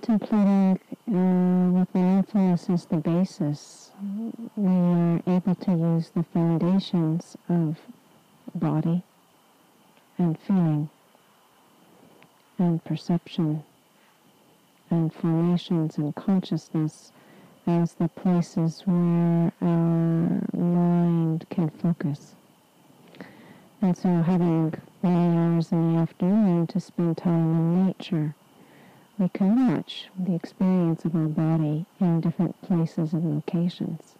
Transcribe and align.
contemplating 0.00 0.80
uh, 1.08 1.70
with 1.78 1.94
mindfulness 1.94 2.70
as 2.70 2.86
the 2.86 2.96
basis, 2.96 3.90
we 4.56 4.66
are 4.66 5.20
able 5.26 5.54
to 5.54 5.72
use 5.72 6.10
the 6.10 6.22
foundations 6.32 7.36
of 7.48 7.78
body 8.54 9.02
and 10.18 10.38
feeling 10.40 10.88
and 12.58 12.82
perception 12.84 13.62
and 14.90 15.12
formations 15.12 15.98
and 15.98 16.14
consciousness 16.14 17.12
as 17.66 17.94
the 17.94 18.08
places 18.08 18.82
where 18.86 19.52
our 19.60 20.40
mind 20.54 21.44
can 21.50 21.68
focus. 21.70 22.34
And 23.82 23.96
so 23.96 24.08
having 24.08 24.74
many 25.02 25.36
hours 25.36 25.72
in 25.72 25.94
the 25.94 26.00
afternoon 26.00 26.66
to 26.68 26.80
spend 26.80 27.18
time 27.18 27.34
in 27.34 27.86
nature 27.86 28.34
we 29.20 29.28
can 29.28 29.68
watch 29.68 30.08
the 30.18 30.34
experience 30.34 31.04
of 31.04 31.14
our 31.14 31.28
body 31.28 31.84
in 32.00 32.22
different 32.22 32.58
places 32.62 33.12
and 33.12 33.34
locations, 33.34 34.14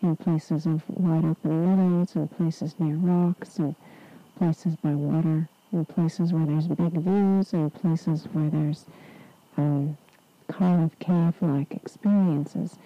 in 0.00 0.14
places 0.14 0.64
of 0.64 0.80
wide 0.88 1.24
open 1.24 1.66
meadows, 1.66 2.14
in 2.14 2.28
places 2.28 2.76
near 2.78 2.94
rocks, 2.94 3.58
and 3.58 3.74
places 4.38 4.76
by 4.76 4.90
water, 4.90 5.48
in 5.72 5.84
places 5.84 6.32
where 6.32 6.46
there's 6.46 6.68
big 6.68 6.92
views, 6.92 7.52
and 7.52 7.74
places 7.74 8.28
where 8.32 8.48
there's 8.48 8.84
um, 9.56 9.98
of 10.60 10.96
cave-like 11.00 11.72
experiences. 11.72 12.78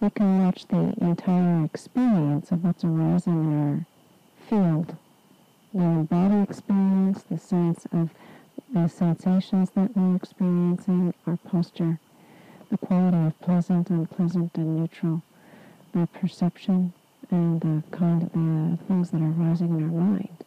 We 0.00 0.08
can 0.08 0.46
watch 0.46 0.66
the 0.68 0.94
entire 1.02 1.62
experience 1.62 2.50
of 2.50 2.64
what's 2.64 2.84
arising 2.84 3.44
in 3.44 3.68
our 3.68 3.86
field, 4.48 4.96
the 5.74 6.06
body 6.08 6.40
experience, 6.40 7.22
the 7.24 7.36
sense 7.36 7.86
of 7.92 8.08
the 8.72 8.88
sensations 8.88 9.70
that 9.70 9.96
we're 9.96 10.16
experiencing, 10.16 11.14
our 11.26 11.36
posture, 11.36 11.98
the 12.70 12.78
quality 12.78 13.16
of 13.16 13.40
pleasant, 13.40 13.90
unpleasant, 13.90 14.56
and 14.56 14.76
neutral, 14.76 15.22
the 15.92 16.06
perception, 16.08 16.92
and 17.30 17.60
the 17.60 17.82
kind 17.96 18.22
of 18.22 18.32
the 18.32 18.78
things 18.86 19.10
that 19.10 19.20
are 19.20 19.34
arising 19.40 19.78
in 19.78 19.84
our 19.84 19.90
mind. 19.90 20.44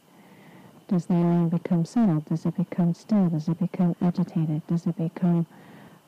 Does 0.87 1.05
the 1.05 1.13
mind 1.13 1.51
become 1.51 1.85
settled? 1.85 2.25
Does 2.25 2.45
it 2.45 2.57
become 2.57 2.93
still? 2.93 3.29
Does 3.29 3.47
it 3.47 3.59
become 3.59 3.95
agitated? 4.01 4.65
Does 4.67 4.85
it 4.85 4.97
become 4.97 5.45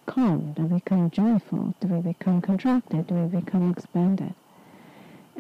calm? 0.06 0.54
Do 0.54 0.64
we 0.64 0.80
become 0.80 1.12
joyful? 1.12 1.76
Do 1.80 1.88
we 1.88 2.02
become 2.02 2.42
contracted? 2.42 3.08
Do 3.08 3.14
we 3.14 3.40
become 3.40 3.72
expanded? 3.72 4.34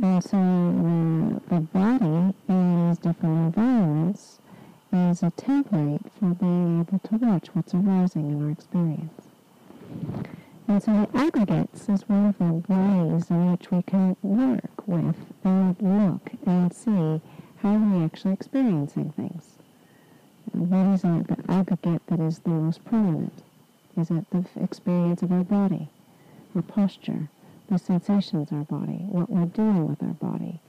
And 0.01 0.23
so 0.23 0.37
the, 0.37 1.55
the 1.55 1.61
body 1.61 2.33
in 2.47 2.89
these 2.89 2.97
different 2.99 3.55
environments 3.55 4.39
as 4.91 5.23
a 5.23 5.31
template 5.31 6.11
for 6.19 6.33
being 6.35 6.81
able 6.81 6.99
to 6.99 7.15
watch 7.15 7.47
what's 7.53 7.73
arising 7.73 8.29
in 8.29 8.43
our 8.43 8.51
experience. 8.51 9.27
And 10.67 10.81
so 10.81 11.07
the 11.11 11.17
aggregates 11.17 11.89
is 11.89 12.07
one 12.07 12.27
of 12.27 12.37
the 12.37 12.73
ways 12.73 13.29
in 13.29 13.51
which 13.51 13.71
we 13.71 13.81
can 13.83 14.15
work 14.21 14.87
with 14.87 15.15
and 15.43 15.75
look 15.81 16.31
and 16.45 16.73
see 16.73 17.21
how 17.61 17.73
we're 17.75 18.05
actually 18.05 18.33
experiencing 18.33 19.11
things. 19.11 19.57
And 20.53 20.69
what 20.69 20.93
is 20.93 21.01
the 21.03 21.37
aggregate 21.49 22.01
that 22.07 22.19
is 22.19 22.39
the 22.39 22.49
most 22.49 22.83
prominent? 22.83 23.43
Is 23.97 24.11
it 24.11 24.25
the 24.31 24.45
experience 24.61 25.21
of 25.21 25.31
our 25.31 25.43
body, 25.43 25.89
our 26.55 26.61
posture, 26.61 27.29
the 27.69 27.77
sensations 27.77 28.51
of 28.51 28.57
our 28.57 28.79
body, 28.79 29.05
what 29.09 29.29
we're 29.29 29.45
doing 29.45 29.87
with 29.87 30.01
our 30.03 30.13
body? 30.13 30.59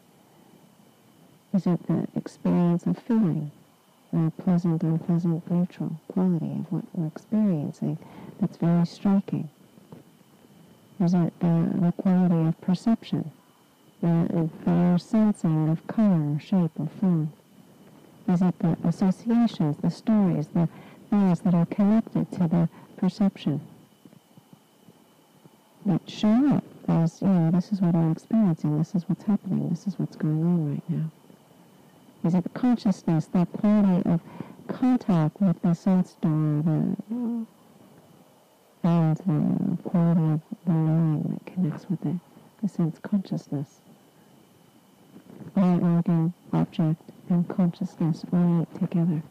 Is 1.55 1.67
it 1.67 1.87
the 1.87 2.07
experience 2.17 2.87
of 2.87 2.99
feeling? 2.99 3.51
The 4.13 4.33
pleasant, 4.43 4.83
unpleasant, 4.83 5.51
neutral 5.51 5.93
quality 6.09 6.53
of 6.53 6.71
what 6.71 6.85
we're 6.93 7.07
experiencing 7.07 7.99
that's 8.41 8.57
very 8.59 8.85
striking. 8.87 9.49
There's 10.99 11.15
a, 11.15 11.33
uh, 11.41 11.81
the 11.81 11.93
quality 11.97 12.49
of 12.49 12.61
perception, 12.61 13.31
uh, 14.03 14.25
the, 14.25 14.51
the 14.65 14.71
uh, 14.71 14.99
sensing 14.99 15.69
of 15.69 15.87
color, 15.87 16.35
or 16.35 16.41
shape, 16.41 16.73
or 16.79 16.89
form. 17.01 17.33
Is 18.29 18.43
it 18.43 18.59
the 18.61 18.77
associations, 18.85 19.79
the 19.79 19.91
stories, 19.91 20.49
the 20.49 20.69
things 21.11 21.41
that 21.41 21.55
are 21.55 21.67
connected 21.67 22.31
to 22.33 22.49
the 22.49 22.69
perception 22.97 23.61
that 25.87 26.09
show 26.09 26.55
up 26.55 26.65
as, 26.89 27.21
you 27.21 27.29
know, 27.29 27.51
this 27.51 27.73
is 27.73 27.81
what 27.81 27.95
I'm 27.95 28.13
experiencing, 28.13 28.79
this 28.79 28.95
is 28.95 29.09
what's 29.09 29.25
happening, 29.25 29.69
this 29.71 29.87
is 29.87 29.99
what's 29.99 30.17
going 30.17 30.43
on 30.43 30.71
right 30.71 30.83
now. 30.89 31.11
Is 32.25 32.35
it 32.35 32.45
consciousness, 32.55 33.27
that 33.33 33.51
quality 33.53 34.09
of 34.09 34.21
contact 34.69 35.41
with 35.41 35.61
the 35.63 35.75
sense 35.75 36.17
door, 36.23 36.63
the, 36.63 36.97
and 38.85 39.17
the 39.17 39.83
quality 39.83 40.21
of 40.21 40.41
the 40.65 40.73
knowing 40.73 41.23
that 41.45 41.53
connects 41.53 41.91
with 41.91 42.07
it, 42.07 42.17
the 42.63 42.69
sense 42.69 42.99
consciousness? 43.03 43.81
All 45.57 45.85
organ, 45.85 46.33
object, 46.53 47.03
and 47.29 47.49
consciousness 47.49 48.25
all 48.33 48.67
together. 48.79 49.23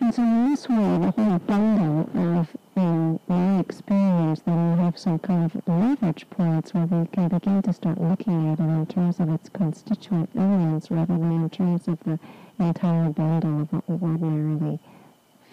And 0.00 0.12
so 0.12 0.22
in 0.22 0.50
this 0.50 0.68
way, 0.68 0.98
the 0.98 1.12
whole 1.12 1.38
bundle 1.38 2.10
of, 2.38 2.48
in 2.76 3.18
my 3.26 3.58
experience, 3.58 4.40
that 4.40 4.54
we 4.54 4.82
have 4.82 4.98
some 4.98 5.18
kind 5.18 5.44
of 5.44 5.68
leverage 5.68 6.28
points 6.30 6.72
where 6.72 6.86
we 6.86 7.06
can 7.08 7.28
begin 7.28 7.62
to 7.62 7.72
start 7.72 8.00
looking 8.00 8.52
at 8.52 8.60
it 8.60 8.62
in 8.62 8.86
terms 8.86 9.20
of 9.20 9.28
its 9.30 9.48
constituent 9.48 10.30
elements 10.36 10.90
rather 10.90 11.18
than 11.18 11.32
in 11.32 11.50
terms 11.50 11.88
of 11.88 11.98
the 12.04 12.18
entire 12.58 13.10
bundle 13.10 13.62
of 13.62 13.72
what 13.72 13.88
we 13.88 14.08
ordinarily 14.08 14.78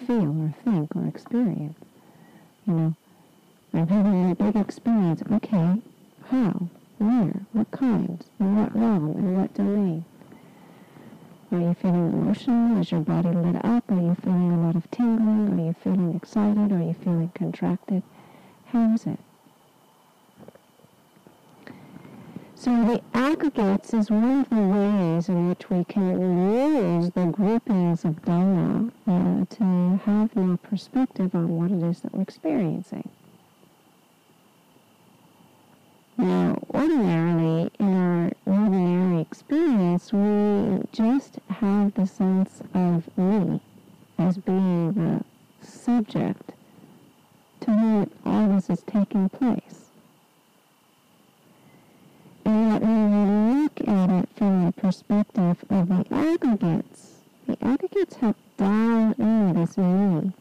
feel 0.06 0.44
or 0.44 0.54
think 0.64 0.96
or 0.96 1.08
experience. 1.08 1.78
You 2.66 2.74
know, 2.74 2.96
I'm 3.74 3.88
having 3.88 4.32
a 4.32 4.36
big 4.36 4.56
experience. 4.56 5.22
Okay, 5.32 5.82
how? 6.30 6.68
Where? 7.00 7.34
What 7.54 7.72
kind? 7.72 8.24
In 8.40 8.56
what 8.56 8.76
realm? 8.76 9.12
In 9.12 9.40
what 9.40 9.54
domain? 9.54 10.06
Are 11.50 11.60
you 11.60 11.74
feeling 11.76 12.12
emotional? 12.12 12.82
Is 12.82 12.92
your 12.92 13.00
body 13.02 13.30
lit 13.30 13.64
up? 13.64 13.90
Are 13.90 13.96
you 13.96 14.16
feeling 14.22 14.52
a 14.52 14.66
lot 14.66 14.76
of 14.76 14.92
tingling? 14.92 15.58
Are 15.58 15.66
you 15.68 15.76
feeling 15.82 16.14
excited? 16.14 16.74
Are 16.74 16.84
you 16.84 16.94
feeling 16.94 17.32
contracted? 17.34 18.04
How 18.68 18.94
is 18.94 19.06
it? 19.06 19.20
So 22.56 22.72
the 22.84 23.02
aggregates 23.14 23.94
is 23.94 24.12
one 24.12 24.42
of 24.42 24.50
the 24.50 24.56
ways 24.58 25.30
in 25.30 25.48
which 25.48 25.70
we 25.70 25.86
can 25.86 26.20
use 26.20 27.12
the 27.12 27.28
groupings 27.28 28.04
of 28.04 28.22
Dhamma 28.24 28.92
uh, 29.08 29.46
to 29.56 30.00
have 30.04 30.36
more 30.36 30.58
perspective 30.58 31.34
on 31.34 31.48
what 31.58 31.72
it 31.72 31.82
is 31.82 32.02
that 32.02 32.14
we're 32.14 32.24
experiencing. 32.24 33.08
Now, 36.18 36.62
ordinarily, 36.74 37.72
in 37.80 37.94
experience, 39.32 40.14
we 40.14 40.82
just 40.92 41.40
have 41.50 41.94
the 41.96 42.06
sense 42.06 42.62
of 42.74 43.18
me 43.18 43.60
as 44.18 44.38
being 44.38 44.94
the 44.94 45.24
subject 45.66 46.54
to 47.60 47.72
whom 47.72 48.10
all 48.26 48.48
this 48.48 48.70
is 48.70 48.84
taking 48.84 49.28
place. 49.28 49.92
And 52.46 52.72
yet 52.72 52.82
when 52.82 53.12
we 53.12 53.64
look 53.64 53.82
at 53.88 54.10
it 54.10 54.30
from 54.38 54.66
the 54.66 54.72
perspective 54.72 55.66
of 55.70 55.90
the 55.90 56.06
aggregates, 56.12 57.16
the 57.48 57.58
aggregates 57.62 58.16
have 58.18 58.36
dialed 58.58 59.20
in 59.20 59.54
this 59.54 59.78
me 59.78 60.32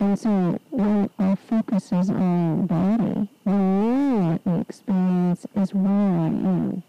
and 0.00 0.18
so 0.18 0.58
when 0.70 1.10
our 1.18 1.36
focus 1.36 1.92
is 1.92 2.08
on 2.08 2.66
body, 2.66 3.28
we 3.44 3.52
know 3.52 4.32
that 4.32 4.44
the 4.44 4.60
experience 4.60 5.46
is 5.54 5.74
where 5.74 5.92
I 5.92 6.26
am. 6.26 6.82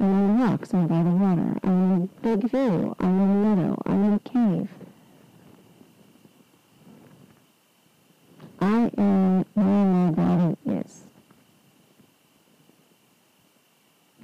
I'm 0.00 0.06
on 0.06 0.40
rocks, 0.40 0.72
I'm 0.72 0.86
by 0.86 1.02
the 1.02 1.10
water, 1.10 1.58
I'm 1.62 1.92
in 1.92 2.02
a 2.02 2.36
big 2.36 2.50
view, 2.50 2.96
I'm 2.98 3.20
in 3.20 3.30
a 3.30 3.54
meadow, 3.56 3.82
I'm 3.84 4.04
in 4.04 4.12
a 4.14 4.18
cave. 4.20 4.68
I 8.60 8.90
am 8.96 9.44
where 9.52 9.66
my 9.66 10.10
body 10.10 10.56
is. 10.80 11.02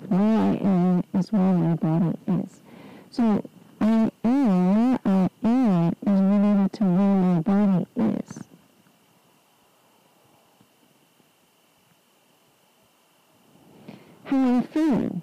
Where 0.08 0.20
I 0.20 0.54
am 0.56 1.04
is 1.14 1.30
where 1.30 1.52
my 1.52 1.74
body 1.74 2.18
is. 2.26 2.60
So 3.10 3.44
how 14.30 14.36
I'm 14.36 14.62
feeling. 14.62 15.22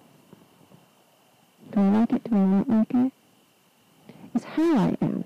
Do 1.71 1.79
I 1.79 1.89
like 1.99 2.11
it? 2.11 2.29
Do 2.29 2.35
I 2.35 2.39
not 2.39 2.69
like 2.69 2.93
it? 2.93 3.11
It's 4.35 4.43
how 4.43 4.77
I 4.77 4.97
am. 5.01 5.23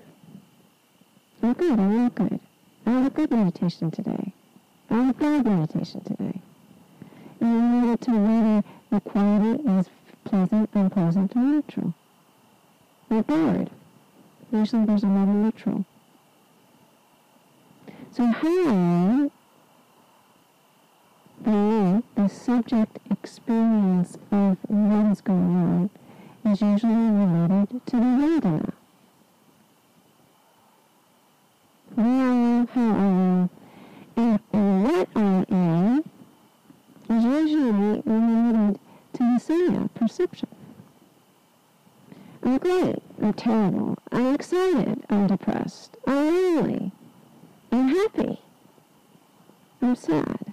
I'm 1.42 1.52
good. 1.54 1.72
I'm 1.72 1.96
not 1.96 2.14
good. 2.14 2.40
I 2.86 2.90
have 2.90 3.06
a 3.06 3.10
good 3.10 3.32
meditation 3.80 3.90
today. 3.90 4.32
I 4.90 5.02
have 5.02 5.20
a 5.20 5.42
meditation 5.42 6.00
today. 6.02 6.40
And 7.40 7.48
I 7.48 7.80
need 7.80 7.92
it 7.94 8.00
to 8.02 8.10
whether 8.12 8.64
the 8.90 9.00
quality 9.00 9.62
is 9.68 9.88
pleasant, 10.24 10.70
unpleasant, 10.74 11.36
or 11.36 11.40
neutral. 11.40 11.94
Or 13.10 13.22
bored. 13.22 13.70
Usually 14.52 14.84
there's 14.84 15.02
a 15.02 15.06
lot 15.06 15.28
of 15.28 15.34
neutral. 15.34 15.84
So 18.12 18.26
how 18.26 19.30
the, 21.42 22.02
the 22.14 22.28
subject 22.28 22.98
experience 23.10 24.18
of 24.30 24.58
what 24.68 25.12
is 25.12 25.20
going 25.22 25.56
on 25.56 25.90
is 26.52 26.60
usually 26.60 26.92
related 26.92 27.86
to 27.86 27.96
the 27.96 28.02
Vedana. 28.02 28.72
Where 31.94 32.06
I 32.06 32.34
am, 32.34 32.66
how 32.68 32.80
I 32.80 32.94
am, 32.96 33.50
and 34.16 34.40
what 34.82 35.08
I 35.14 35.44
am 35.50 36.04
is 37.10 37.24
usually 37.24 38.02
related 38.04 38.78
to 39.14 39.18
the 39.18 39.40
Sanya 39.40 39.94
perception. 39.94 40.48
I'm 42.42 42.58
great, 42.58 43.02
I'm 43.22 43.32
terrible, 43.34 43.98
I'm 44.10 44.34
excited, 44.34 45.04
I'm 45.08 45.26
depressed, 45.28 45.96
I'm 46.06 46.26
lonely, 46.26 46.92
I'm 47.70 47.88
happy, 47.88 48.40
I'm 49.80 49.94
sad. 49.94 50.52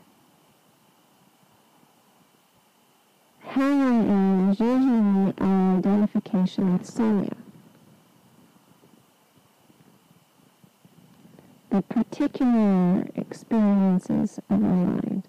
How 3.40 3.62
I 3.62 3.66
am 3.66 4.50
is 4.52 4.60
usually 4.60 5.34
our 5.40 5.82
identification 6.10 6.74
with 6.74 6.84
Sanya. 6.84 7.34
The 11.70 11.82
particular 11.84 13.06
experiences 13.16 14.40
of 14.50 14.64
our 14.64 14.76
mind. 14.76 15.24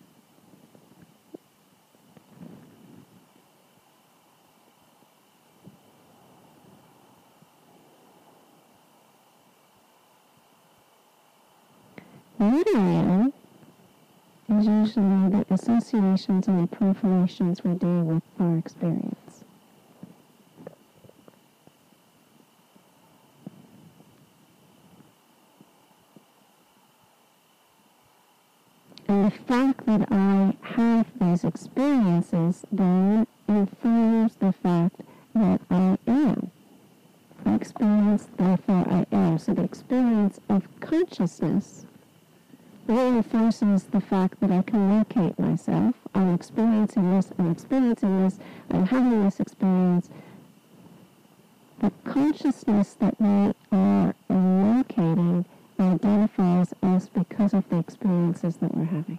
I 12.43 13.31
is 14.49 14.67
usually 14.67 15.29
the 15.29 15.45
associations 15.51 16.49
and 16.49 16.67
the 16.67 16.77
proliferations 16.77 17.63
we 17.63 17.75
do 17.75 18.01
with 18.03 18.23
our 18.39 18.57
experience. 18.57 19.45
And 29.11 29.27
the 29.27 29.31
fact 29.51 29.85
that 29.85 30.07
I 30.13 30.55
have 30.63 31.07
these 31.21 31.43
experiences 31.43 32.65
then 32.71 33.27
infers 33.49 34.37
the 34.37 34.53
fact 34.53 35.01
that 35.35 35.61
I 35.69 35.99
am. 36.07 36.53
I 37.45 37.55
experience, 37.57 38.29
therefore 38.37 38.87
I 38.89 39.07
am. 39.11 39.39
So 39.39 39.55
the 39.55 39.65
experience 39.65 40.39
of 40.49 40.69
consciousness 40.79 41.85
reinforces 42.87 43.83
the 43.91 44.01
fact 44.01 44.39
that 44.39 44.53
I 44.53 44.63
can 44.63 44.97
locate 44.97 45.37
myself. 45.37 45.97
I'm 46.15 46.33
experiencing 46.33 47.11
this, 47.17 47.33
I'm 47.37 47.51
experiencing 47.51 48.23
this, 48.23 48.39
I'm 48.71 48.87
having 48.87 49.25
this 49.25 49.41
experience. 49.41 50.11
The 51.81 51.91
consciousness 52.05 52.95
that 53.01 53.21
we 53.21 53.53
are 53.73 54.15
locating 54.29 55.45
identifies 55.81 56.73
us 56.85 57.09
because 57.09 57.53
of 57.53 57.69
the 57.69 57.79
experiences 57.79 58.55
that 58.59 58.77
we're 58.77 58.85
having. 58.85 59.19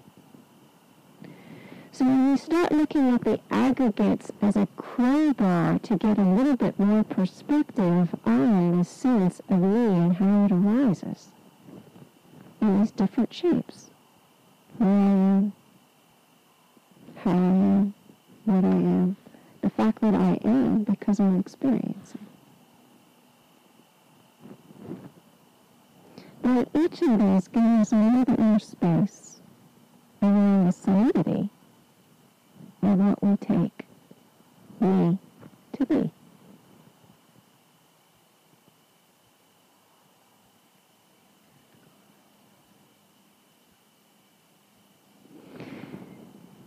So 1.94 2.06
when 2.06 2.32
we 2.32 2.38
start 2.38 2.72
looking 2.72 3.10
at 3.10 3.26
the 3.26 3.42
aggregates 3.52 4.32
as 4.42 4.56
a 4.56 4.66
crowbar 4.78 5.78
to 5.80 5.98
get 5.98 6.18
a 6.18 6.24
little 6.24 6.56
bit 6.56 6.80
more 6.80 7.04
perspective 7.04 8.16
on 8.26 8.78
the 8.78 8.86
sense 8.86 9.42
of 9.50 9.60
me 9.60 9.88
and 9.88 10.16
how 10.16 10.46
it 10.46 10.54
arises, 10.54 11.28
in 12.62 12.80
these 12.80 12.92
different 12.92 13.34
shapes. 13.34 13.90
Where 14.78 14.90
I 14.90 14.94
am, 14.94 15.54
how 17.18 17.32
I 17.32 17.36
am, 17.36 17.94
what 18.46 18.64
I 18.64 18.68
am, 18.70 19.18
the 19.62 19.70
fact 19.70 20.00
that 20.00 20.16
I 20.16 20.40
am 20.46 20.84
because 20.84 21.20
I'm 21.20 21.42
experiencing. 21.42 22.26
But 26.42 26.70
each 26.74 27.02
of 27.02 27.20
these 27.20 27.50
gives 27.50 27.82
us 27.82 27.92
a 27.92 27.96
little 27.98 28.24
bit 28.24 28.40
more 28.40 28.60
space 28.60 29.42
around 30.24 30.68
the 30.68 30.72
solidity 30.72 31.50
of 32.82 32.98
what 32.98 33.24
we 33.24 33.36
take 33.38 33.86
me 34.80 35.18
to 35.74 35.86
be. 35.86 36.12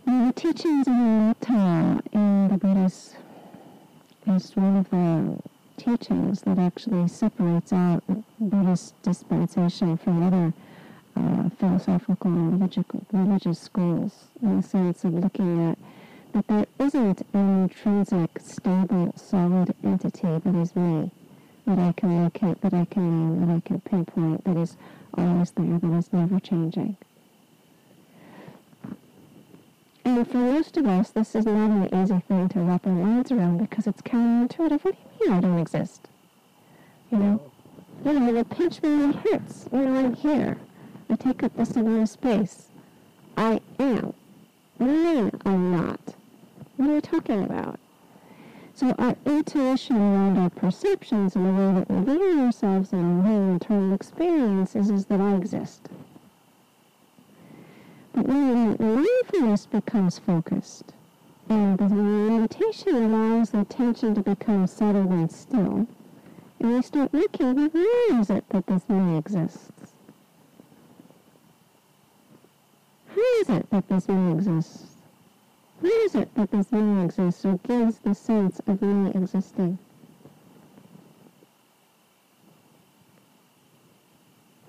the 0.05 0.33
teachings 0.33 0.87
of 0.87 0.93
Anatta 0.93 2.01
in 2.13 2.47
the 2.47 2.57
Buddhist 2.57 3.15
is 4.27 4.55
one 4.55 4.77
of 4.77 4.89
the 4.89 5.37
teachings 5.77 6.41
that 6.41 6.57
actually 6.57 7.07
separates 7.07 7.71
out 7.73 8.03
Buddhist 8.39 8.99
dispensation 9.03 9.97
from 9.97 10.23
other 10.23 10.53
uh, 11.15 11.49
philosophical 11.59 12.31
and 12.31 12.59
religious 13.11 13.59
schools 13.59 14.29
in 14.41 14.57
the 14.57 14.63
sense 14.63 15.03
of 15.03 15.13
looking 15.13 15.69
at 15.69 15.77
that 16.35 16.47
there 16.49 16.65
isn't 16.85 17.25
an 17.33 17.63
intrinsic, 17.63 18.29
stable, 18.41 19.13
solid 19.15 19.73
entity 19.85 20.27
that 20.43 20.55
is 20.55 20.75
me, 20.75 21.09
that 21.65 21.79
I 21.79 21.93
can 21.93 22.23
locate, 22.23 22.59
that 22.59 22.73
I 22.73 22.83
can 22.83 23.29
name, 23.29 23.47
that 23.47 23.55
I 23.55 23.59
can 23.61 23.79
pinpoint, 23.79 24.43
that 24.43 24.57
is 24.57 24.75
always 25.17 25.51
there, 25.51 25.79
that 25.79 25.97
is 25.97 26.11
never 26.11 26.41
changing. 26.41 26.97
And 30.03 30.29
for 30.29 30.37
most 30.37 30.75
of 30.75 30.85
us, 30.87 31.11
this 31.11 31.35
is 31.35 31.45
not 31.45 31.69
an 31.69 32.03
easy 32.03 32.19
thing 32.27 32.49
to 32.49 32.59
wrap 32.59 32.85
our 32.85 32.91
minds 32.91 33.31
around 33.31 33.59
because 33.59 33.87
it's 33.87 34.01
counterintuitive. 34.01 34.83
What 34.83 34.93
do 34.93 34.97
you 35.21 35.29
mean 35.29 35.37
I 35.37 35.39
don't 35.39 35.59
exist? 35.59 36.09
You 37.11 37.17
know? 37.17 37.51
You 38.03 38.19
know, 38.19 38.33
they 38.33 38.43
pinch 38.43 38.83
me 38.83 38.89
and 38.89 39.15
it 39.15 39.21
hurts. 39.21 39.69
You 39.71 39.79
know, 39.79 39.99
I'm 39.99 40.13
here. 40.13 40.57
I 41.09 41.15
take 41.15 41.43
up 41.43 41.55
this 41.55 41.77
amount 41.77 42.03
of 42.03 42.09
space. 42.09 42.67
I 43.37 43.61
am. 43.79 44.13
Mean 44.79 45.31
I'm 45.45 45.71
not? 45.71 46.15
What 46.77 46.89
are 46.89 46.95
you 46.95 47.01
talking 47.01 47.43
about? 47.43 47.79
So 48.73 48.93
our 48.99 49.15
intuition 49.25 49.95
around 49.95 50.37
our 50.37 50.49
perceptions 50.49 51.35
and 51.35 51.45
the 51.45 51.53
way 51.53 51.73
that 51.79 51.89
we 51.89 52.03
view 52.03 52.41
ourselves 52.41 52.91
and 52.91 53.25
our 53.25 53.51
internal 53.51 53.93
experiences 53.93 54.89
is 54.89 55.05
that 55.05 55.21
I 55.21 55.35
exist. 55.35 55.87
But 58.13 58.27
when 58.27 58.75
mindfulness 58.77 59.65
becomes 59.67 60.19
focused, 60.19 60.91
and 61.47 61.77
the 61.77 61.87
meditation 61.87 62.95
allows 62.95 63.51
the 63.51 63.61
attention 63.61 64.13
to 64.15 64.21
become 64.21 64.67
settled 64.67 65.11
and 65.11 65.31
still, 65.31 65.87
and 66.59 66.73
we 66.73 66.81
start 66.81 67.13
looking, 67.13 67.69
where 67.69 68.19
is 68.19 68.29
it 68.29 68.43
that 68.49 68.67
this 68.67 68.89
me 68.89 69.17
exists? 69.17 69.93
How 73.07 73.39
is 73.39 73.49
it 73.49 73.69
that 73.69 73.87
this 73.87 74.09
me 74.09 74.33
exists? 74.33 74.94
Where 75.81 76.05
is 76.05 76.15
it 76.15 76.33
that 76.35 76.51
this 76.51 76.71
me 76.71 77.03
exists 77.03 77.45
or 77.45 77.59
gives 77.67 77.99
the 77.99 78.15
sense 78.15 78.59
of 78.65 78.81
me 78.81 79.11
existing? 79.11 79.77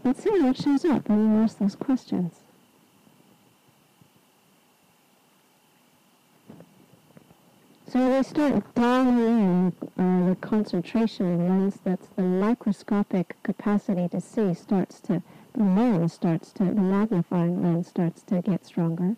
Let's 0.05 0.23
see 0.23 0.31
how 0.31 0.51
it 0.51 0.57
shows 0.57 0.85
up 0.85 1.09
when 1.09 1.35
you 1.35 1.43
ask 1.43 1.59
those 1.59 1.75
questions. 1.75 2.35
So 7.89 8.11
they 8.11 8.23
start 8.23 8.75
dialing 8.75 9.19
in 9.19 9.73
uh, 9.99 10.29
the 10.29 10.37
concentration 10.37 11.49
lens, 11.49 11.79
that's 11.85 12.09
the 12.09 12.23
microscopic 12.23 13.37
capacity 13.43 14.09
to 14.09 14.21
see, 14.21 14.55
starts 14.55 15.01
to, 15.03 15.23
the 15.55 15.65
lens 15.65 16.13
starts 16.13 16.53
to, 16.53 16.65
the 16.65 16.81
magnifying 16.81 17.63
lens 17.63 17.87
starts 17.87 18.23
to 18.23 18.43
get 18.43 18.67
stronger. 18.67 19.17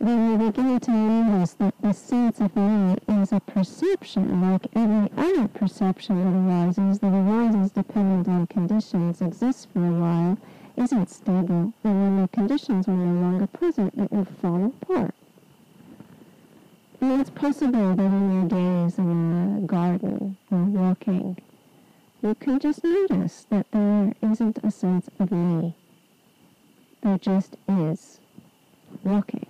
We 0.00 0.38
begin 0.38 0.80
to 0.80 0.90
notice 0.90 1.52
that 1.54 1.74
the 1.82 1.92
sense 1.92 2.40
of 2.40 2.56
me 2.56 2.96
is 3.06 3.32
a 3.32 3.40
perception, 3.40 4.40
like 4.40 4.66
every 4.74 5.10
other 5.14 5.46
perception 5.46 6.16
that 6.24 6.38
arises, 6.38 7.00
that 7.00 7.12
arises 7.12 7.72
dependent 7.72 8.26
on 8.26 8.46
conditions, 8.46 9.20
exists 9.20 9.66
for 9.70 9.84
a 9.84 9.92
while, 9.92 10.38
isn't 10.74 11.10
stable, 11.10 11.74
and 11.84 12.02
when 12.02 12.22
the 12.22 12.28
conditions 12.28 12.88
are 12.88 12.92
no 12.92 13.20
longer 13.20 13.46
present, 13.46 13.92
it 13.98 14.10
will 14.10 14.24
fall 14.24 14.72
apart. 14.80 15.14
And 17.02 17.20
it's 17.20 17.28
possible 17.28 17.94
that 17.94 18.02
in 18.02 18.32
your 18.32 18.48
days 18.48 18.96
in 18.96 19.58
the 19.58 19.64
uh, 19.64 19.66
garden 19.66 20.38
or 20.50 20.64
walking, 20.64 21.36
you 22.22 22.34
can 22.36 22.58
just 22.58 22.82
notice 22.82 23.46
that 23.50 23.66
there 23.70 24.14
isn't 24.22 24.60
a 24.62 24.70
sense 24.70 25.10
of 25.18 25.30
me. 25.30 25.74
There 27.02 27.18
just 27.18 27.58
is 27.68 28.18
walking. 29.04 29.49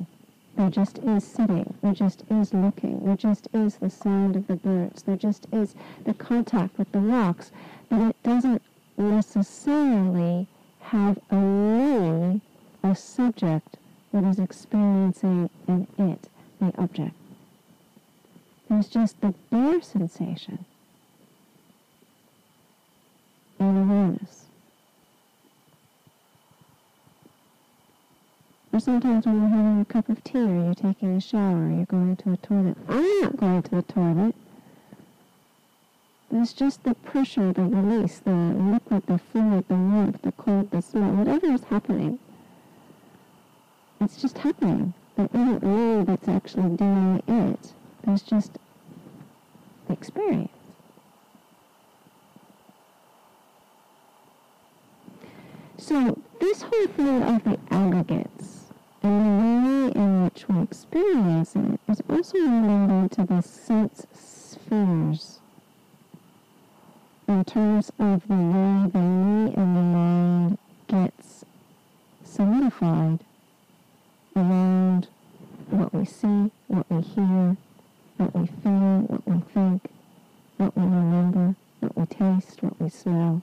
There 0.60 0.68
just 0.68 0.98
is 0.98 1.24
sitting. 1.24 1.72
There 1.80 1.94
just 1.94 2.22
is 2.28 2.52
looking. 2.52 3.02
There 3.02 3.16
just 3.16 3.48
is 3.54 3.76
the 3.76 3.88
sound 3.88 4.36
of 4.36 4.46
the 4.46 4.56
birds. 4.56 5.02
There 5.04 5.16
just 5.16 5.46
is 5.50 5.74
the 6.04 6.12
contact 6.12 6.76
with 6.76 6.92
the 6.92 6.98
rocks. 6.98 7.50
But 7.88 8.10
it 8.10 8.22
doesn't 8.22 8.60
necessarily 8.98 10.48
have 10.80 11.18
a 11.30 11.36
me, 11.36 12.42
a 12.82 12.94
subject 12.94 13.78
that 14.12 14.22
is 14.24 14.38
experiencing 14.38 15.48
an 15.66 15.86
it, 15.96 16.28
the 16.60 16.78
object. 16.78 17.14
There's 18.68 18.88
just 18.88 19.18
the 19.22 19.32
bare 19.50 19.80
sensation 19.80 20.66
and 23.58 23.78
awareness. 23.78 24.49
Or 28.80 28.82
sometimes 28.82 29.26
when 29.26 29.42
you're 29.42 29.50
having 29.50 29.80
a 29.82 29.84
cup 29.84 30.08
of 30.08 30.24
tea 30.24 30.38
or 30.38 30.64
you're 30.64 30.74
taking 30.74 31.14
a 31.14 31.20
shower 31.20 31.66
or 31.66 31.70
you're 31.70 31.84
going 31.84 32.16
to 32.16 32.32
a 32.32 32.36
toilet. 32.38 32.78
I'm 32.88 33.20
not 33.20 33.36
going 33.36 33.62
to 33.64 33.70
the 33.72 33.82
toilet. 33.82 34.34
There's 36.30 36.54
just 36.54 36.82
the 36.84 36.94
pressure, 36.94 37.52
the 37.52 37.64
release, 37.64 38.20
the 38.20 38.32
liquid, 38.32 39.02
the 39.06 39.18
fluid, 39.18 39.68
the 39.68 39.74
warmth, 39.74 40.22
the 40.22 40.32
cold, 40.32 40.70
the 40.70 40.80
smell, 40.80 41.10
whatever 41.10 41.52
is 41.52 41.64
happening. 41.64 42.18
It's 44.00 44.16
just 44.16 44.38
happening. 44.38 44.94
There 45.14 45.28
isn't 45.34 45.62
me 45.62 46.04
that's 46.04 46.28
actually 46.28 46.74
doing 46.76 47.22
it. 47.28 47.72
There's 48.06 48.22
just 48.22 48.56
the 49.88 49.92
experience. 49.92 50.48
So 55.76 56.18
this 56.40 56.62
whole 56.62 56.86
thing 56.86 57.22
of 57.24 57.44
the 57.44 57.58
aggregates 57.70 58.59
and 59.02 59.24
the 59.24 59.44
way 59.44 60.02
in 60.02 60.24
which 60.24 60.48
we 60.48 60.62
experience 60.62 61.56
it 61.56 61.80
is 61.88 62.02
also 62.08 62.38
related 62.38 63.10
to 63.12 63.24
the 63.24 63.40
sense 63.42 64.06
spheres 64.12 65.40
in 67.28 67.44
terms 67.44 67.90
of 67.98 68.26
the 68.26 68.34
way 68.34 68.90
the 68.92 68.98
me 68.98 69.54
and 69.56 69.76
the 69.76 69.80
mind 69.80 70.58
gets 70.88 71.44
solidified 72.24 73.20
around 74.36 75.06
what 75.70 75.94
we 75.94 76.04
see, 76.04 76.50
what 76.66 76.84
we 76.90 77.00
hear, 77.02 77.56
what 78.16 78.34
we 78.34 78.46
feel, 78.46 79.00
what 79.06 79.28
we 79.28 79.40
think, 79.54 79.82
what 80.56 80.76
we 80.76 80.82
remember, 80.82 81.54
what 81.78 81.96
we 81.96 82.06
taste, 82.06 82.62
what 82.62 82.80
we 82.80 82.88
smell. 82.88 83.42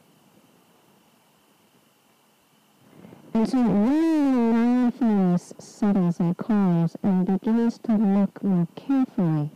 And 3.37 3.47
so 3.47 3.57
when 3.61 4.51
mindfulness 4.51 5.53
settles 5.59 6.19
and 6.19 6.35
calms 6.35 6.97
and 7.03 7.23
begins 7.23 7.77
to 7.83 7.91
look 7.91 8.43
more 8.43 8.67
carefully, 8.75 9.51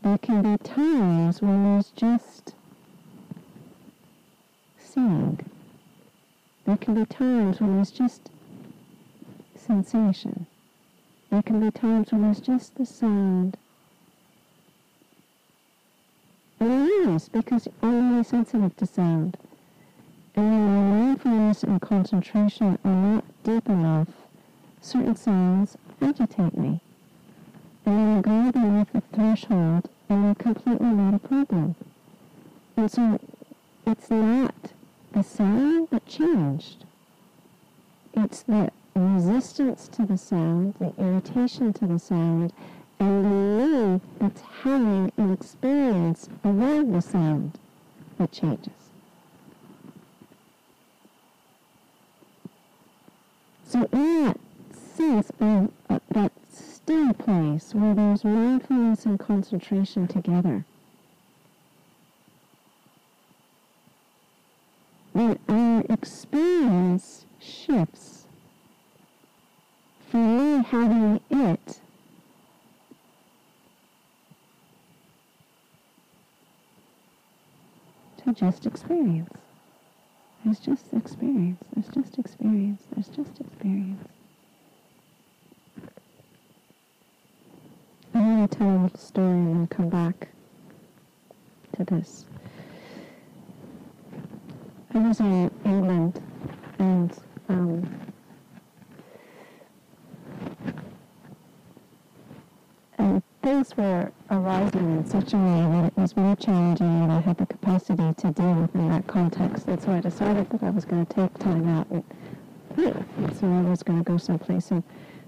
there 0.00 0.16
can 0.16 0.40
be 0.40 0.56
times 0.64 1.42
when 1.42 1.62
there's 1.62 1.90
just 1.90 2.54
seeing. 4.78 5.40
There 6.64 6.78
can 6.78 6.94
be 6.94 7.04
times 7.04 7.60
when 7.60 7.76
there's 7.76 7.90
just 7.90 8.30
sensation. 9.54 10.46
There 11.28 11.42
can 11.42 11.60
be 11.60 11.70
times 11.70 12.12
when 12.12 12.22
there's 12.22 12.40
just 12.40 12.76
the 12.76 12.86
sound. 12.86 13.58
And 16.58 16.88
it 16.88 17.10
is 17.10 17.28
because 17.28 17.68
I'm 17.82 18.12
really 18.12 18.24
sensitive 18.24 18.74
to 18.78 18.86
sound. 18.86 19.36
And 20.36 20.50
when 20.50 20.66
my 20.66 20.96
mindfulness 20.96 21.62
and 21.62 21.80
concentration 21.80 22.78
are 22.84 22.90
not 22.90 23.24
deep 23.44 23.68
enough, 23.68 24.08
certain 24.80 25.16
sounds 25.16 25.76
agitate 26.00 26.56
me. 26.56 26.80
And 27.86 27.98
then 27.98 28.18
I 28.18 28.20
go 28.20 28.52
beneath 28.52 28.92
the 28.92 29.02
threshold 29.12 29.88
and 30.08 30.24
they're 30.24 30.34
completely 30.34 30.88
not 30.88 31.14
a 31.14 31.18
problem. 31.18 31.76
And 32.76 32.90
so 32.90 33.20
it's 33.86 34.10
not 34.10 34.54
the 35.12 35.22
sound 35.22 35.88
that 35.90 36.06
changed. 36.06 36.84
It's 38.14 38.42
the 38.42 38.70
resistance 38.94 39.88
to 39.88 40.06
the 40.06 40.18
sound, 40.18 40.74
the 40.78 40.92
irritation 40.98 41.72
to 41.74 41.86
the 41.86 41.98
sound, 41.98 42.52
and 42.98 43.24
the 43.24 43.28
me 43.28 44.00
that's 44.18 44.40
having 44.62 45.12
an 45.16 45.32
experience 45.32 46.28
around 46.44 46.92
the 46.92 47.02
sound 47.02 47.58
that 48.18 48.32
changes. 48.32 48.72
So 53.66 53.78
in 53.78 53.82
that 53.94 54.36
sense 54.72 55.30
of 55.38 55.70
uh, 55.88 56.00
that 56.10 56.32
still 56.52 57.12
place 57.14 57.72
where 57.74 57.94
there's 57.94 58.24
mindfulness 58.24 59.06
and 59.06 59.20
concentration 59.20 60.08
together, 60.08 60.64
when 65.12 65.38
our 65.48 65.84
experience 65.88 67.24
shifts 67.40 68.26
from 70.10 70.58
me 70.58 70.64
having 70.64 71.20
it 71.30 71.80
to 78.24 78.32
just 78.32 78.66
experience. 78.66 79.43
There's 80.54 80.78
just 80.78 80.92
experience. 80.94 81.64
There's 81.74 81.88
just 81.88 82.16
experience. 82.16 82.82
There's 82.92 83.08
just 83.08 83.40
experience. 83.40 84.08
I 88.14 88.20
want 88.20 88.52
to 88.52 88.58
tell 88.58 88.70
a 88.70 88.78
little 88.82 88.96
story 88.96 89.30
and 89.30 89.56
then 89.56 89.66
come 89.66 89.88
back 89.88 90.28
to 91.76 91.84
this. 91.84 92.26
I 94.94 94.98
was 94.98 95.18
in 95.18 95.50
England 95.64 96.22
and 96.78 97.18
um, 97.48 98.12
and 102.96 103.22
things 103.64 103.76
were 103.76 104.12
arising 104.30 104.98
in 104.98 105.06
such 105.06 105.32
a 105.32 105.36
way 105.36 105.60
that 105.72 105.86
it 105.86 105.96
was 105.96 106.16
more 106.16 106.36
challenging 106.36 107.02
and 107.02 107.12
I 107.12 107.20
had 107.20 107.38
the 107.38 107.46
capacity 107.46 108.12
to 108.18 108.30
deal 108.30 108.54
with 108.54 108.74
in 108.74 108.88
that 108.90 109.06
context. 109.06 109.66
And 109.68 109.80
so 109.80 109.92
I 109.92 110.00
decided 110.00 110.50
that 110.50 110.62
I 110.62 110.70
was 110.70 110.84
going 110.84 111.06
to 111.06 111.14
take 111.14 111.38
time 111.38 111.68
out 111.68 111.86
and, 111.90 112.04
so 112.76 113.46
I 113.46 113.62
was 113.62 113.82
going 113.82 114.02
to 114.02 114.04
go 114.04 114.18
someplace. 114.18 114.70
And 114.70 114.82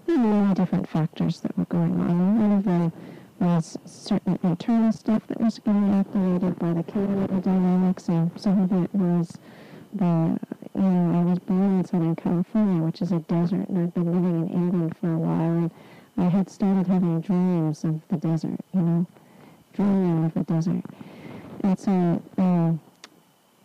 there 0.06 0.18
were 0.18 0.24
many 0.24 0.54
different 0.54 0.88
factors 0.88 1.40
that 1.40 1.56
were 1.56 1.64
going 1.66 1.98
on. 2.00 2.40
One 2.40 2.58
of 2.58 2.64
them 2.64 2.92
was 3.38 3.78
certain 3.84 4.38
internal 4.42 4.92
stuff 4.92 5.26
that 5.28 5.40
was 5.40 5.58
getting 5.58 5.94
activated 5.94 6.58
by 6.58 6.72
the 6.72 6.82
chemical 6.82 7.40
dynamics, 7.40 8.08
and 8.08 8.30
some 8.40 8.62
of 8.62 8.72
it 8.72 8.94
was 8.94 9.38
the, 9.92 10.38
you 10.74 10.80
know, 10.80 11.20
I 11.20 11.24
was 11.24 11.38
born 11.40 11.78
in 11.78 11.84
Southern 11.84 12.16
California, 12.16 12.82
which 12.82 13.02
is 13.02 13.12
a 13.12 13.18
desert, 13.20 13.68
and 13.68 13.78
I've 13.78 13.94
been 13.94 14.06
living 14.06 14.48
in 14.48 14.54
England 14.54 14.96
for 14.98 15.12
a 15.12 15.18
while, 15.18 15.52
and 15.52 15.70
I 16.18 16.24
had 16.24 16.48
started 16.50 16.86
having 16.86 17.20
dreams 17.20 17.84
of 17.84 18.00
the 18.08 18.16
desert, 18.16 18.60
you 18.72 18.80
know, 18.80 19.06
dreaming 19.74 20.24
of 20.24 20.34
the 20.34 20.44
desert. 20.44 20.82
And 21.62 21.78
so 21.78 22.22
um, 22.38 22.80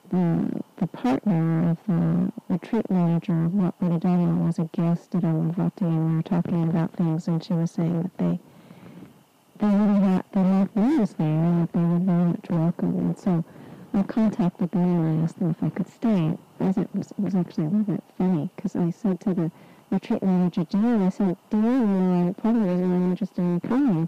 the, 0.10 0.62
the 0.77 0.88
partner 0.88 1.70
of 1.72 1.77
the 1.88 2.31
retreat 2.50 2.89
manager 2.89 3.46
of 3.46 3.53
Wat 3.53 3.79
Buddha 3.79 4.10
was 4.10 4.60
a 4.60 4.70
guest 4.74 5.15
at 5.15 5.24
Amaravati, 5.24 5.81
and 5.81 6.10
we 6.10 6.15
were 6.17 6.24
talking 6.24 6.63
about 6.63 6.91
things, 6.93 7.27
and 7.27 7.43
she 7.43 7.53
was 7.53 7.72
saying 7.72 8.01
that 8.01 8.17
they 8.17 8.39
they 9.60 9.67
really 9.67 10.00
had, 10.00 10.24
they 10.34 10.41
loved 10.41 10.75
me 10.75 11.01
as 11.01 11.13
there, 11.13 11.27
and 11.27 11.62
that 11.62 11.72
they 11.72 11.79
were 11.79 12.00
very 12.00 12.24
much 12.25 12.50
welcome. 12.50 12.98
And 12.98 13.17
so 13.17 13.46
I 13.93 14.01
contacted 14.03 14.72
them 14.72 14.81
and 14.81 15.22
I 15.22 15.24
asked 15.24 15.38
them 15.38 15.51
if 15.51 15.63
I 15.63 15.70
could 15.70 15.88
stay. 15.88 16.36
As 16.60 16.77
it 16.77 16.89
was, 16.96 17.12
it 17.12 17.20
was 17.20 17.36
actually 17.36 17.65
a 17.65 17.70
little 17.70 17.93
bit 17.93 18.03
funny, 18.17 18.50
because 18.55 18.75
I 18.75 18.89
said 18.89 19.20
to 19.22 19.34
the 19.36 19.51
retreat 19.92 20.24
manager, 20.24 20.64
Jan, 20.64 21.02
I 21.02 21.10
said, 21.10 21.36
do 21.50 21.58
you 21.58 21.64
know, 21.64 22.34
part 22.42 22.56
of 22.56 22.62
the 22.62 22.68
reason 22.70 23.12
interested 23.12 23.42
in 23.42 23.60
coming 23.60 24.08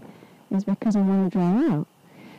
is 0.50 0.64
because 0.64 0.96
I 0.96 1.00
want 1.00 1.30
to 1.30 1.38
dry 1.38 1.68
out. 1.74 1.86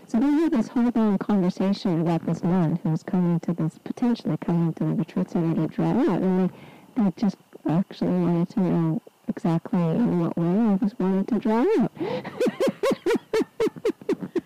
So 0.08 0.20
they 0.20 0.26
had 0.26 0.52
this 0.52 0.68
whole 0.68 0.92
long 0.96 1.18
conversation 1.20 2.02
about 2.02 2.26
this 2.26 2.44
nun 2.44 2.80
who 2.82 2.90
was 2.90 3.04
coming 3.04 3.40
to 3.42 3.54
this, 3.54 3.78
potentially 3.84 4.38
coming 4.38 4.74
to 4.74 4.84
the 4.84 4.94
retreat 4.94 5.30
center 5.30 5.68
to 5.68 5.74
dry 5.74 5.92
out, 5.92 6.22
and 6.22 6.50
they, 6.50 7.04
they 7.04 7.14
just 7.18 7.38
actually 7.70 8.10
wanted 8.10 8.50
to 8.50 8.60
know 8.60 9.02
exactly 9.28 9.80
in 9.80 10.20
what 10.22 10.38
way 10.38 10.46
I 10.46 10.76
was 10.76 10.98
wanting 10.98 11.26
to 11.26 11.40
dry 11.40 11.66
out. 11.80 11.92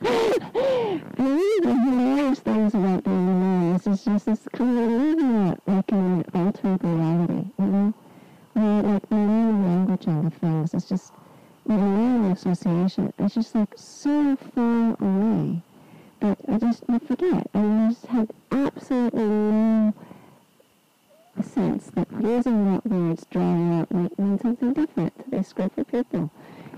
and 0.02 1.02
one 1.18 1.42
of 1.58 1.64
the 1.64 1.74
hilarious 1.74 2.40
things 2.40 2.74
about 2.74 3.04
being 3.04 3.28
a 3.30 3.34
nun 3.34 3.76
is 3.76 3.88
it's 3.88 4.04
just 4.04 4.26
this 4.26 4.48
kind 4.54 4.78
of 4.78 4.90
living 4.90 5.48
it 5.48 5.60
like 5.68 5.92
an 5.92 6.26
alternate 6.34 6.84
reality, 6.84 7.50
you 7.60 7.66
know? 7.66 7.94
Where 8.60 8.84
like 8.84 9.08
the 9.08 9.16
new 9.16 9.54
languaging 9.54 10.28
of 10.28 10.34
things. 10.34 10.74
It's 10.74 10.90
just 10.90 11.14
the 11.66 11.78
name 11.78 12.26
association 12.26 13.14
It's 13.18 13.36
just 13.36 13.56
like 13.56 13.70
so 13.78 14.36
far 14.36 14.98
away 15.00 15.62
that 16.20 16.38
I 16.46 16.58
just 16.58 16.84
I 16.90 17.00
forget. 17.00 17.50
And 17.54 17.84
I 17.84 17.90
just 17.90 18.06
had 18.08 18.30
absolutely 18.52 19.24
no 19.24 19.94
sense 21.42 21.90
that 21.96 22.12
using 22.20 22.74
that 22.74 22.86
words 22.86 23.26
drawing 23.32 23.80
out 23.80 23.92
might 23.94 24.20
mean 24.20 24.38
something 24.38 24.74
different 24.74 25.18
to 25.24 25.30
this 25.32 25.54
group 25.54 25.78
of 25.78 25.88
people. 25.88 26.30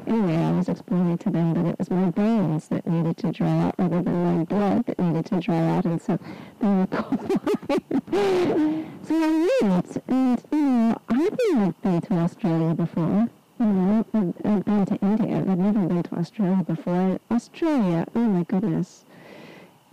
Anyway, 0.07 0.35
I 0.35 0.51
was 0.51 0.67
explaining 0.67 1.17
to 1.19 1.29
them 1.29 1.53
that 1.53 1.65
it 1.65 1.77
was 1.77 1.91
my 1.91 2.09
bones 2.09 2.67
that 2.69 2.87
needed 2.87 3.17
to 3.17 3.31
dry 3.31 3.59
out 3.59 3.75
rather 3.77 4.01
than 4.01 4.37
my 4.37 4.43
blood 4.43 4.85
that 4.87 4.99
needed 4.99 5.25
to 5.27 5.39
dry 5.39 5.77
out, 5.77 5.85
and 5.85 6.01
so 6.01 6.17
they 6.59 6.67
were 6.67 6.87
complying. 6.91 8.91
so 9.03 9.15
I 9.15 9.49
went, 9.61 10.03
and, 10.07 10.43
you 10.51 10.59
know, 10.59 10.97
I've 11.09 11.37
never 11.45 11.71
been 11.83 12.01
to 12.01 12.13
Australia 12.15 12.73
before. 12.73 13.29
You 13.59 13.65
know, 13.65 14.05
I've, 14.13 14.33
I've 14.43 14.65
been 14.65 14.85
to 14.87 14.95
India. 15.01 15.37
I've 15.37 15.57
never 15.57 15.87
been 15.87 16.03
to 16.03 16.15
Australia 16.15 16.63
before. 16.63 17.19
Australia, 17.29 18.07
oh 18.15 18.19
my 18.19 18.43
goodness. 18.43 19.05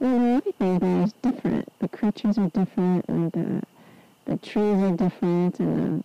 You 0.00 0.08
know, 0.08 0.36
everything 0.38 0.78
there 0.78 1.02
is 1.02 1.12
different. 1.20 1.70
The 1.80 1.88
creatures 1.88 2.38
are 2.38 2.48
different, 2.48 3.04
and 3.08 3.30
the, 3.32 3.62
the 4.24 4.36
trees 4.38 4.82
are 4.82 4.96
different, 4.96 5.60
and 5.60 6.00
the 6.00 6.04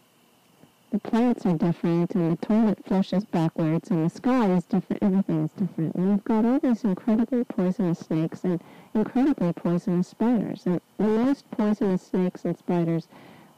the 0.93 0.99
plants 0.99 1.43
are 1.43 1.57
different 1.57 2.13
and 2.13 2.37
the 2.37 2.45
toilet 2.45 2.77
flushes 2.85 3.25
backwards 3.25 3.89
and 3.89 4.05
the 4.05 4.09
sky 4.11 4.51
is 4.51 4.63
different, 4.65 5.01
everything 5.01 5.43
is 5.43 5.51
different. 5.51 5.95
And 5.95 6.11
you've 6.11 6.23
got 6.23 6.45
all 6.45 6.59
these 6.59 6.83
incredibly 6.83 7.43
poisonous 7.45 7.97
snakes 7.97 8.43
and 8.43 8.61
incredibly 8.93 9.51
poisonous 9.53 10.09
spiders. 10.09 10.67
And 10.67 10.79
the 10.99 11.07
most 11.07 11.49
poisonous 11.49 12.03
snakes 12.03 12.45
and 12.45 12.55
spiders 12.55 13.07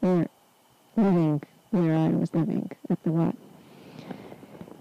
were 0.00 0.26
living 0.96 1.42
where 1.72 1.94
I 1.94 2.08
was 2.08 2.34
living 2.34 2.70
at 2.88 3.02
the 3.02 3.12
what. 3.12 3.34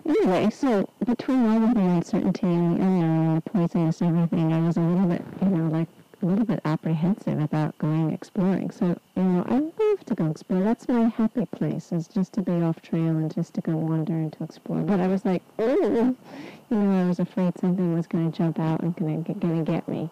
Anyway, 0.07 0.49
so 0.49 0.87
between 1.05 1.45
all 1.47 1.61
of 1.61 1.73
the 1.73 1.81
uncertainty 1.81 2.47
and 2.47 2.79
the 2.79 2.81
unknown 2.81 3.27
and 3.27 3.37
the 3.37 3.49
poisonous 3.49 4.01
everything, 4.01 4.53
I 4.53 4.61
was 4.61 4.77
a 4.77 4.79
little 4.79 5.09
bit, 5.09 5.25
you 5.41 5.49
know, 5.49 5.77
like 5.77 5.89
a 6.25 6.27
little 6.27 6.45
bit 6.45 6.59
apprehensive 6.65 7.39
about 7.39 7.77
going 7.77 8.11
exploring. 8.11 8.71
So, 8.71 8.97
you 9.15 9.23
know, 9.23 9.45
I 9.47 9.59
love 9.83 10.03
to 10.05 10.15
go 10.15 10.25
explore. 10.25 10.63
That's 10.63 10.87
my 10.87 11.07
happy 11.09 11.45
place, 11.45 11.91
is 11.91 12.07
just 12.07 12.33
to 12.33 12.41
be 12.41 12.51
off 12.51 12.81
trail 12.81 13.09
and 13.09 13.31
just 13.33 13.53
to 13.53 13.61
go 13.61 13.77
wander 13.77 14.13
and 14.13 14.33
to 14.33 14.43
explore. 14.43 14.81
But 14.81 14.99
I 14.99 15.07
was 15.07 15.23
like, 15.23 15.43
oh, 15.59 16.15
you 16.71 16.77
know, 16.77 17.03
I 17.03 17.07
was 17.07 17.19
afraid 17.19 17.57
something 17.59 17.93
was 17.93 18.07
going 18.07 18.31
to 18.31 18.37
jump 18.37 18.59
out 18.59 18.81
and 18.81 18.95
going 18.95 19.23
to 19.23 19.33
get 19.63 19.87
me. 19.87 20.09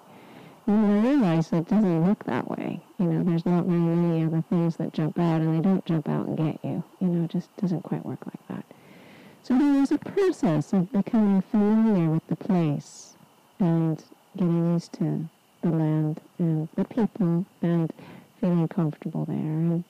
And 0.68 0.92
I 0.92 1.10
realized 1.10 1.52
it 1.52 1.68
doesn't 1.68 2.08
look 2.08 2.24
that 2.26 2.48
way. 2.48 2.80
You 3.00 3.08
know, 3.08 3.24
there's 3.24 3.46
not 3.46 3.66
very 3.66 3.80
many 3.80 4.24
other 4.24 4.44
things 4.50 4.78
that 4.78 4.94
jump 4.94 5.18
out, 5.18 5.42
and 5.42 5.58
they 5.58 5.68
don't 5.68 5.84
jump 5.84 6.08
out 6.08 6.28
and 6.28 6.38
get 6.38 6.60
you. 6.64 6.84
You 7.02 7.08
know, 7.08 7.26
it 7.26 7.32
just 7.32 7.50
doesn't 7.58 7.82
quite 7.82 8.06
work 8.06 8.24
like 8.28 8.48
that. 8.50 8.66
So 9.42 9.58
there 9.58 9.82
was 9.82 9.92
a 9.92 9.98
process 9.98 10.74
of 10.74 10.92
becoming 10.92 11.42
familiar 11.42 12.10
with 12.10 12.26
the 12.28 12.36
place 12.36 13.16
and 13.60 14.02
getting 14.38 14.74
used 14.74 14.94
to 14.94 15.28
the 15.64 15.70
land 15.70 16.22
and 16.38 16.68
the 16.76 16.84
people 16.84 17.46
and 17.62 17.92
feeling 18.40 18.68
comfortable 18.68 19.26
there. 19.26 19.36
And, 19.38 19.84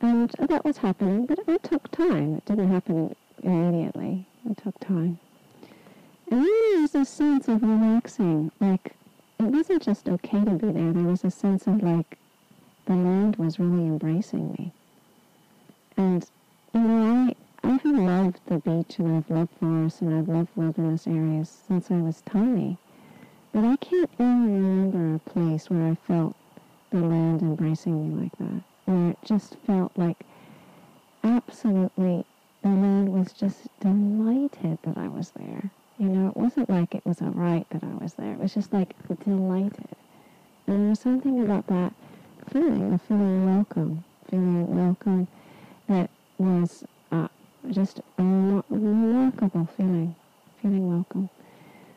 and 0.00 0.28
that 0.48 0.64
was 0.64 0.78
happening, 0.78 1.26
but 1.26 1.38
it 1.46 1.62
took 1.62 1.90
time. 1.90 2.34
It 2.36 2.44
didn't 2.44 2.70
happen 2.70 3.14
immediately. 3.42 4.26
It 4.50 4.58
took 4.58 4.78
time. 4.80 5.18
And 6.30 6.40
then 6.40 6.72
there 6.72 6.82
was 6.82 6.94
a 6.94 7.04
sense 7.04 7.48
of 7.48 7.62
relaxing, 7.62 8.50
like 8.60 8.94
it 9.38 9.44
wasn't 9.44 9.82
just 9.82 10.08
okay 10.08 10.44
to 10.44 10.50
be 10.50 10.72
there. 10.72 10.92
There 10.92 11.04
was 11.04 11.24
a 11.24 11.30
sense 11.30 11.66
of 11.66 11.82
like 11.82 12.18
the 12.86 12.94
land 12.94 13.36
was 13.36 13.58
really 13.58 13.86
embracing 13.86 14.52
me. 14.52 14.72
And, 15.96 16.26
you 16.74 16.80
know, 16.80 17.34
I, 17.62 17.68
I've 17.68 17.84
loved 17.84 18.40
the 18.46 18.58
beach 18.58 18.98
and 18.98 19.16
I've 19.16 19.30
loved 19.30 19.50
forests 19.60 20.00
and 20.00 20.14
I've 20.14 20.28
loved 20.28 20.50
wilderness 20.56 21.06
areas 21.06 21.56
since 21.68 21.90
I 21.90 21.96
was 21.96 22.22
tiny. 22.22 22.78
But 23.54 23.64
I 23.66 23.76
can't 23.76 24.10
even 24.14 24.52
remember 24.52 25.14
a 25.14 25.30
place 25.30 25.70
where 25.70 25.92
I 25.92 25.94
felt 25.94 26.34
the 26.90 26.98
land 26.98 27.40
embracing 27.40 28.16
me 28.16 28.22
like 28.24 28.36
that, 28.38 28.62
where 28.86 29.10
it 29.10 29.18
just 29.24 29.54
felt 29.64 29.92
like 29.96 30.16
absolutely 31.22 32.24
the 32.62 32.68
land 32.68 33.12
was 33.12 33.32
just 33.32 33.68
delighted 33.78 34.78
that 34.82 34.98
I 34.98 35.06
was 35.06 35.30
there. 35.38 35.70
You 35.98 36.08
know, 36.08 36.30
it 36.30 36.36
wasn't 36.36 36.68
like 36.68 36.96
it 36.96 37.06
was 37.06 37.20
a 37.20 37.26
right 37.26 37.64
that 37.70 37.84
I 37.84 37.94
was 38.02 38.14
there. 38.14 38.32
It 38.32 38.40
was 38.40 38.54
just 38.54 38.72
like 38.72 38.92
delighted. 39.24 39.86
And 40.66 40.80
there 40.82 40.88
was 40.90 40.98
something 40.98 41.40
about 41.40 41.68
that 41.68 41.92
feeling, 42.48 42.90
the 42.90 42.98
feeling 42.98 43.46
welcome, 43.46 44.02
feeling 44.28 44.76
welcome 44.76 45.28
that 45.86 46.10
was 46.38 46.84
uh, 47.12 47.28
just 47.70 48.00
a 48.18 48.22
remarkable 48.68 49.68
feeling, 49.76 50.16
feeling 50.60 50.88
welcome. 50.92 51.30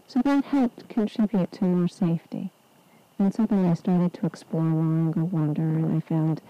So 0.08 0.22
that 0.22 0.46
helped 0.46 0.88
contribute 0.88 1.52
to 1.54 1.66
more 1.66 1.90
safety. 1.90 2.50
And 3.20 3.34
then 3.34 3.66
I 3.66 3.74
started 3.74 4.14
to 4.14 4.26
explore 4.26 4.64
more 4.64 4.82
and 4.82 5.14
go 5.14 5.24
wander, 5.26 5.64
and 5.64 5.98
I 5.98 6.00
found 6.00 6.42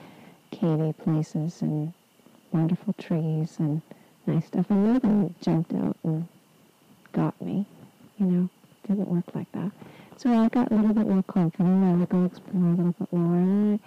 cavey 0.51 0.95
places 0.95 1.63
and 1.63 1.93
wonderful 2.51 2.93
trees 2.93 3.55
and 3.57 3.81
nice 4.27 4.45
stuff. 4.45 4.69
And 4.69 4.93
nothing 4.93 5.33
jumped 5.41 5.73
out 5.73 5.97
and 6.03 6.27
got 7.13 7.41
me. 7.41 7.65
You 8.19 8.25
know, 8.27 8.49
didn't 8.87 9.07
work 9.07 9.33
like 9.33 9.51
that. 9.53 9.71
So 10.17 10.31
I 10.31 10.49
got 10.49 10.71
a 10.71 10.75
little 10.75 10.93
bit 10.93 11.07
more 11.07 11.23
confident. 11.23 11.83
I 11.83 11.93
would 11.93 12.09
go 12.09 12.25
explore 12.25 12.63
a 12.63 12.69
little 12.75 12.95
bit 12.99 13.13
more, 13.13 13.35
and 13.37 13.79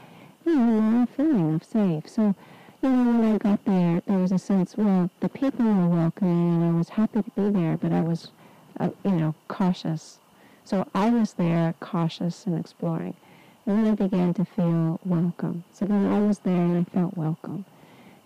I, 0.46 0.50
you 0.50 0.56
know, 0.56 0.80
more 0.80 1.06
feeling 1.06 1.60
safe. 1.60 2.08
So, 2.08 2.34
you 2.82 2.88
know, 2.88 3.18
when 3.20 3.34
I 3.34 3.38
got 3.38 3.64
there, 3.64 4.02
there 4.06 4.18
was 4.18 4.32
a 4.32 4.38
sense, 4.38 4.76
well, 4.76 5.10
the 5.20 5.28
people 5.28 5.64
were 5.64 5.88
welcoming, 5.88 6.62
and 6.62 6.64
I 6.64 6.78
was 6.78 6.88
happy 6.88 7.22
to 7.22 7.30
be 7.30 7.50
there, 7.50 7.76
but 7.76 7.92
I 7.92 8.00
was 8.00 8.32
uh, 8.80 8.90
you 9.04 9.12
know, 9.12 9.34
cautious. 9.46 10.18
So 10.64 10.86
I 10.94 11.10
was 11.10 11.34
there 11.34 11.74
cautious 11.80 12.46
and 12.46 12.58
exploring. 12.58 13.14
And 13.66 13.84
then 13.84 13.92
I 13.92 13.94
began 13.94 14.34
to 14.34 14.44
feel 14.44 14.98
welcome. 15.04 15.64
So 15.72 15.84
then 15.84 16.06
I 16.06 16.18
was 16.20 16.40
there 16.40 16.56
and 16.56 16.86
I 16.86 16.90
felt 16.90 17.16
welcome. 17.16 17.64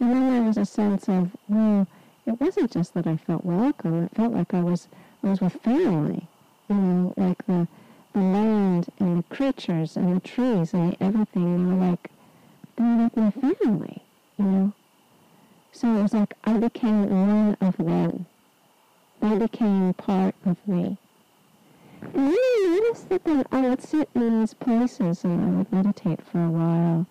And 0.01 0.13
then 0.13 0.31
there 0.31 0.43
was 0.43 0.57
a 0.57 0.65
sense 0.65 1.09
of, 1.09 1.37
well, 1.49 1.87
it 2.27 2.41
wasn't 2.41 2.71
just 2.71 2.95
that 2.95 3.07
I 3.07 3.17
felt 3.17 3.45
welcome. 3.45 4.05
It 4.05 4.15
felt 4.15 4.33
like 4.33 4.55
I 4.55 4.61
was 4.61 4.89
I 5.23 5.29
was 5.29 5.41
with 5.41 5.55
family. 5.55 6.27
You 6.69 6.77
know, 6.77 7.15
like 7.17 7.45
the 7.47 7.69
the 8.13 8.21
land 8.21 8.89
and 8.99 9.19
the 9.19 9.35
creatures 9.35 9.97
and 9.97 10.17
the 10.17 10.21
trees 10.21 10.73
and 10.73 10.97
everything 11.01 11.79
were 11.79 11.87
like 11.87 12.11
they 12.77 12.85
were 12.85 13.03
like 13.03 13.17
my 13.17 13.31
family, 13.31 14.03
you 14.39 14.45
know. 14.45 14.73
So 15.73 15.97
it 15.97 16.03
was 16.03 16.15
like 16.15 16.35
I 16.45 16.55
became 16.59 17.11
one 17.11 17.57
of 17.61 17.77
them. 17.77 18.27
They 19.25 19.39
became 19.39 19.95
part 19.95 20.35
of 20.45 20.59
me. 20.69 20.99
And 22.03 22.27
then 22.27 22.37
I 22.37 22.79
noticed 22.79 23.09
that 23.09 23.25
then 23.25 23.47
I 23.51 23.63
would 23.63 23.81
sit 23.81 24.11
in 24.15 24.41
these 24.41 24.53
places 24.53 25.25
and 25.25 25.41
I 25.43 25.57
would 25.57 25.73
meditate 25.73 26.21
for 26.21 26.45
a 26.45 26.51
while. 26.51 27.07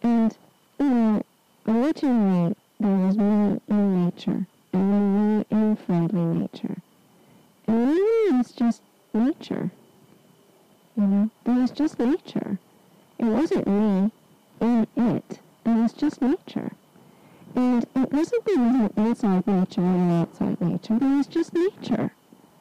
And, 0.00 0.38
you 0.78 0.88
know, 0.88 1.22
originally 1.66 2.54
there 2.78 2.96
was 2.96 3.16
me 3.16 3.60
in 3.68 4.04
nature 4.04 4.46
and 4.72 5.38
me 5.38 5.44
in 5.50 5.74
friendly 5.74 6.38
nature. 6.38 6.76
And 7.66 7.88
there 7.88 8.38
was 8.38 8.52
just 8.52 8.82
nature. 9.12 9.72
You 10.96 11.02
know, 11.02 11.30
there 11.42 11.56
was 11.56 11.72
just 11.72 11.98
nature. 11.98 12.60
It 13.18 13.24
wasn't 13.24 13.66
me 13.66 14.12
in 14.60 14.86
it. 14.96 15.40
It 15.66 15.70
was 15.70 15.92
just 15.94 16.22
nature. 16.22 16.70
And 17.54 17.84
it 17.94 18.12
wasn't 18.12 18.44
there 18.44 18.58
was 18.58 18.74
an 18.74 18.92
inside 18.96 19.46
nature 19.46 19.80
and 19.80 20.10
an 20.10 20.20
outside 20.22 20.60
nature. 20.60 20.94
but 20.94 21.02
it 21.02 21.16
was 21.16 21.26
just 21.26 21.52
nature. 21.52 22.12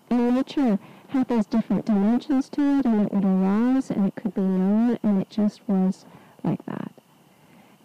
And 0.10 0.36
nature 0.36 0.80
had 1.10 1.28
these 1.28 1.46
different 1.46 1.86
dimensions 1.86 2.50
to 2.50 2.62
it, 2.80 2.86
and 2.86 3.06
it 3.06 3.14
would 3.14 3.26
arise, 3.26 3.90
and 3.92 4.08
it 4.08 4.16
could 4.16 4.34
be 4.34 4.42
known, 4.42 4.98
and 5.04 5.22
it 5.22 5.30
just 5.30 5.62
was 5.68 6.06
like 6.44 6.66
that. 6.66 6.92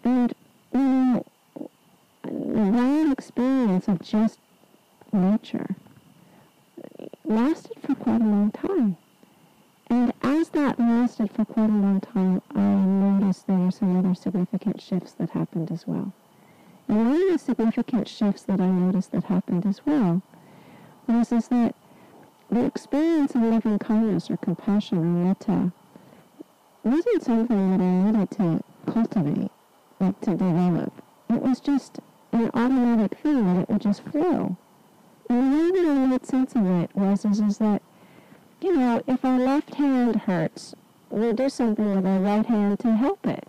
And, 0.03 0.33
you 0.73 0.79
know, 0.79 1.25
that 2.23 3.11
experience 3.11 3.87
of 3.87 4.01
just 4.01 4.39
nature 5.11 5.75
lasted 7.23 7.77
for 7.81 7.95
quite 7.95 8.21
a 8.21 8.25
long 8.25 8.51
time. 8.51 8.97
And 9.87 10.13
as 10.21 10.49
that 10.49 10.79
lasted 10.79 11.31
for 11.31 11.45
quite 11.45 11.69
a 11.69 11.73
long 11.73 12.01
time, 12.01 12.41
I 12.55 12.59
noticed 12.59 13.47
there 13.47 13.57
were 13.57 13.71
some 13.71 13.97
other 13.97 14.15
significant 14.15 14.81
shifts 14.81 15.13
that 15.13 15.31
happened 15.31 15.71
as 15.71 15.87
well. 15.87 16.13
And 16.87 16.97
one 16.97 17.21
of 17.23 17.31
the 17.31 17.37
significant 17.39 18.07
shifts 18.07 18.43
that 18.43 18.61
I 18.61 18.67
noticed 18.67 19.11
that 19.11 19.25
happened 19.25 19.65
as 19.65 19.81
well 19.85 20.21
was 21.07 21.31
is 21.31 21.47
that 21.47 21.75
the 22.49 22.65
experience 22.65 23.33
of 23.33 23.41
loving 23.41 23.79
kindness 23.79 24.29
or 24.29 24.37
compassion 24.37 24.99
or 24.99 25.01
metta 25.01 25.71
wasn't 26.83 27.23
something 27.23 27.71
that 27.71 27.83
I 27.83 28.11
needed 28.11 28.31
to 28.31 28.63
cultivate, 28.91 29.51
like 29.99 30.21
to 30.21 30.31
develop. 30.31 30.93
It 31.29 31.41
was 31.41 31.59
just 31.59 31.99
an 32.31 32.51
automatic 32.53 33.17
thing 33.17 33.45
that 33.45 33.61
it 33.61 33.69
would 33.69 33.81
just 33.81 34.03
flow. 34.03 34.55
And 35.27 35.53
the 35.53 35.57
way 35.57 35.81
that 35.81 35.89
I 35.89 36.05
made 36.05 36.25
sense 36.25 36.53
of 36.55 36.65
it 36.67 36.95
was 36.95 37.25
is, 37.25 37.39
is 37.39 37.57
that, 37.57 37.81
you 38.61 38.75
know, 38.75 39.01
if 39.07 39.25
our 39.25 39.39
left 39.39 39.73
hand 39.75 40.15
hurts, 40.15 40.75
we'll 41.09 41.33
do 41.33 41.49
something 41.49 41.95
with 41.95 42.05
our 42.05 42.19
right 42.19 42.45
hand 42.45 42.79
to 42.79 42.95
help 42.95 43.25
it. 43.25 43.47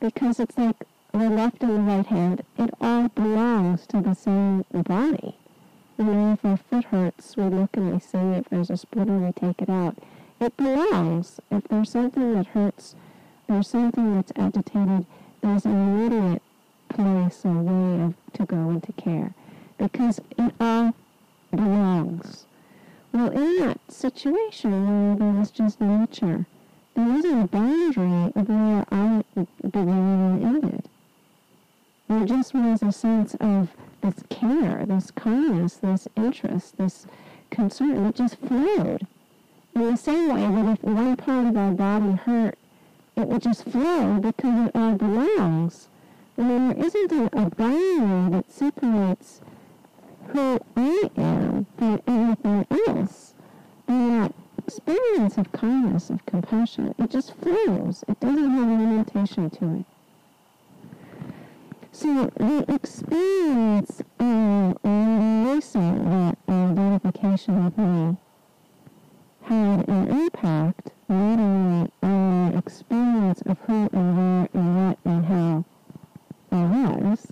Because 0.00 0.40
it's 0.40 0.56
like 0.56 0.86
the 1.20 1.30
left 1.30 1.62
and 1.62 1.70
the 1.70 1.80
right 1.80 2.06
hand, 2.06 2.42
it 2.58 2.70
all 2.80 3.08
belongs 3.08 3.86
to 3.86 4.00
the 4.00 4.14
same 4.14 4.64
body. 4.72 5.36
Know, 5.96 6.32
if 6.32 6.44
our 6.44 6.56
foot 6.56 6.86
hurts, 6.86 7.36
we 7.36 7.44
look 7.44 7.76
and 7.76 7.92
we 7.92 8.00
see 8.00 8.18
if 8.18 8.48
there's 8.48 8.68
a 8.68 8.76
splinter, 8.76 9.18
we 9.18 9.30
take 9.30 9.62
it 9.62 9.70
out. 9.70 9.96
It 10.40 10.56
belongs. 10.56 11.38
If 11.52 11.68
there's 11.68 11.90
something 11.90 12.34
that 12.34 12.48
hurts, 12.48 12.96
there's 13.46 13.68
something 13.68 14.16
that's 14.16 14.32
agitated, 14.34 15.06
there's 15.40 15.64
an 15.64 15.72
immediate 15.72 16.42
place 16.88 17.44
or 17.44 17.62
way 17.62 18.02
of, 18.02 18.14
to 18.32 18.44
go 18.44 18.70
into 18.70 18.92
care 18.94 19.34
because 19.78 20.20
it 20.36 20.52
all 20.58 20.94
belongs. 21.52 22.46
Well, 23.12 23.30
in 23.30 23.60
that 23.60 23.78
situation 23.88 24.72
where 24.88 25.16
there 25.16 25.38
was 25.40 25.52
just 25.52 25.80
nature, 25.80 26.46
there 26.96 27.08
wasn't 27.08 27.44
a 27.44 27.46
boundary 27.46 28.32
of 28.34 28.48
where 28.48 28.84
I 28.90 29.22
began 29.62 29.88
and 29.88 30.44
ended. 30.44 30.88
There 32.08 32.26
just 32.26 32.52
was 32.52 32.82
a 32.82 32.92
sense 32.92 33.34
of 33.40 33.70
this 34.02 34.22
care, 34.28 34.84
this 34.86 35.10
kindness, 35.10 35.76
this 35.76 36.06
interest, 36.16 36.76
this 36.76 37.06
concern 37.50 38.04
that 38.04 38.14
just 38.14 38.36
flowed. 38.36 39.06
In 39.74 39.90
the 39.90 39.96
same 39.96 40.28
way 40.28 40.62
that 40.62 40.72
if 40.72 40.84
one 40.84 41.16
part 41.16 41.46
of 41.46 41.56
our 41.56 41.72
body 41.72 42.12
hurt, 42.12 42.58
it 43.16 43.26
would 43.26 43.42
just 43.42 43.64
flow 43.64 44.18
because 44.20 44.66
it 44.66 44.72
all 44.74 44.94
belongs. 44.94 45.88
And 46.36 46.50
there 46.76 46.86
isn't 46.86 47.12
a, 47.12 47.24
a 47.26 47.50
boundary 47.50 48.30
that 48.32 48.52
separates 48.52 49.40
who 50.28 50.60
I 50.76 51.10
am 51.16 51.66
from 51.78 52.02
anything 52.06 52.66
else. 52.86 53.34
And 53.88 54.24
that 54.24 54.34
experience 54.58 55.38
of 55.38 55.52
kindness, 55.52 56.10
of 56.10 56.26
compassion, 56.26 56.94
it 56.98 57.10
just 57.10 57.34
flows. 57.34 58.04
It 58.08 58.20
doesn't 58.20 58.50
have 58.50 58.68
a 58.68 58.72
limitation 58.72 59.48
to 59.50 59.76
it. 59.76 59.86
So 61.94 62.28
the 62.36 62.64
experience 62.74 64.02
um, 64.18 64.76
of 64.82 65.46
releasing 65.46 66.10
that 66.10 66.36
identification 66.48 67.64
with 67.64 67.78
me 67.78 68.16
had 69.42 69.88
an 69.88 70.08
impact 70.08 70.90
not 71.08 71.38
only 71.38 71.92
on 72.02 72.50
the 72.50 72.58
experience 72.58 73.42
of 73.42 73.58
who 73.60 73.88
and 73.92 74.16
where 74.16 74.48
and 74.54 74.88
what 74.88 74.98
and 75.04 75.24
how 75.24 75.64
I 76.50 76.64
was, 76.64 77.28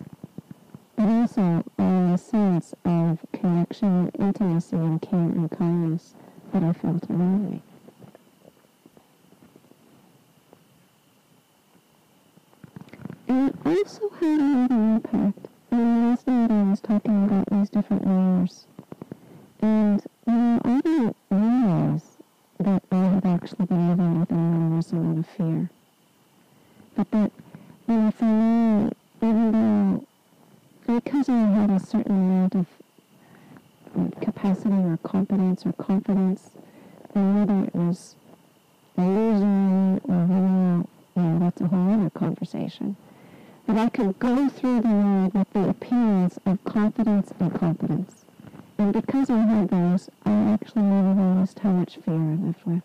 but 0.95 1.07
also 1.07 1.65
on 1.81 2.13
the 2.13 2.17
sense 2.17 2.73
of 2.85 3.19
connection, 3.33 4.13
intimacy, 4.17 4.77
and 4.77 5.03
care 5.03 5.19
and 5.19 5.51
kindness 5.51 6.15
that 6.53 6.63
I 6.63 6.73
felt 6.73 7.11
around 7.11 7.51
me. 7.51 7.63
And 13.22 13.22
it 13.33 13.55
also 13.65 14.11
had 14.11 14.41
another 14.41 14.75
impact. 14.75 15.49
And 15.71 16.11
last 16.11 16.27
night 16.27 16.51
I 16.51 16.63
was 16.71 16.81
talking 16.81 17.25
about 17.25 17.49
these 17.51 17.71
different 17.71 18.07
layers. 18.07 18.67
And, 19.61 20.03
know, 20.27 20.61
I 20.65 20.81
didn't 20.81 21.17
realize 21.31 22.19
that 22.59 22.83
I 22.91 22.97
had 22.97 23.25
actually 23.25 23.67
been 23.67 23.89
living 23.89 24.21
with 24.21 24.31
enormous 24.31 24.93
amount 24.93 25.21
of 25.21 25.27
fear. 25.27 25.71
But 26.95 27.11
that, 27.13 27.33
you 27.89 27.95
know, 27.95 28.11
for 28.11 28.25
me, 28.25 28.91
even 29.23 29.53
though, 29.53 30.07
because 30.95 31.29
I 31.29 31.39
had 31.39 31.71
a 31.71 31.81
certain 31.81 32.17
amount 32.17 32.55
of 32.55 32.67
um, 33.97 34.11
capacity 34.21 34.75
or 34.75 34.99
competence 35.03 35.65
or 35.65 35.73
confidence, 35.73 36.51
and 37.15 37.39
whether 37.39 37.65
it 37.65 37.75
was 37.75 38.17
illusory 38.99 40.01
or 40.05 40.27
real, 40.27 40.89
you 41.17 41.23
know, 41.23 41.39
that's 41.39 41.61
a 41.63 41.67
whole 41.67 41.95
other 41.95 42.11
conversation 42.11 42.97
that 43.73 43.87
I 43.87 43.89
could 43.89 44.19
go 44.19 44.51
through 44.51 44.83
the 44.83 44.89
world 44.89 45.33
with 45.33 45.51
the 45.55 45.71
appearance 45.71 46.39
of 46.45 46.63
confidence 46.65 47.33
and 47.41 47.55
competence. 47.59 48.27
And 48.77 48.93
because 48.93 49.31
I 49.31 49.39
had 49.39 49.71
those, 49.71 50.11
I 50.27 50.33
actually 50.53 50.83
never 50.83 51.15
realized 51.15 51.59
how 51.61 51.71
much 51.71 51.97
fear 51.97 52.15
I 52.15 52.35
lived 52.35 52.67
with. 52.67 52.83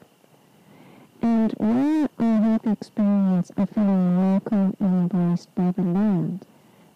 And 1.21 1.52
when 1.58 2.08
I 2.19 2.23
had 2.23 2.62
the 2.63 2.71
experience 2.71 3.52
of 3.58 3.69
feeling 3.69 4.17
welcomed 4.17 4.78
and 4.80 5.12
embraced 5.12 5.54
by 5.56 5.71
the 5.71 5.82
land, 5.82 6.45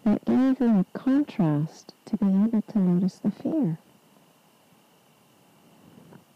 that 0.04 0.24
gave 0.24 0.58
me 0.60 0.80
a 0.80 0.98
contrast 0.98 1.92
to 2.06 2.16
be 2.16 2.24
able 2.24 2.62
to 2.62 2.78
notice 2.78 3.18
the 3.18 3.30
fear. 3.30 3.76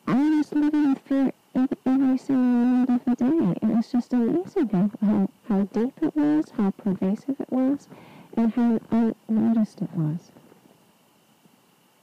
I 0.06 0.36
was 0.36 0.52
living 0.52 0.84
in 0.84 0.94
fear 0.96 1.32
every 1.56 2.18
single 2.18 2.44
minute 2.44 2.90
of 2.90 3.04
the 3.04 3.14
day. 3.16 3.58
It 3.62 3.74
was 3.74 3.90
just 3.90 4.12
amazing 4.12 4.68
how, 5.00 5.28
how, 5.48 5.62
deep 5.62 5.94
it 6.02 6.14
was, 6.14 6.50
how 6.56 6.70
pervasive 6.70 7.40
it 7.40 7.50
was, 7.50 7.88
and 8.36 8.52
how 8.52 8.80
unnoticed 8.90 9.80
it 9.80 9.92
was. 9.94 10.30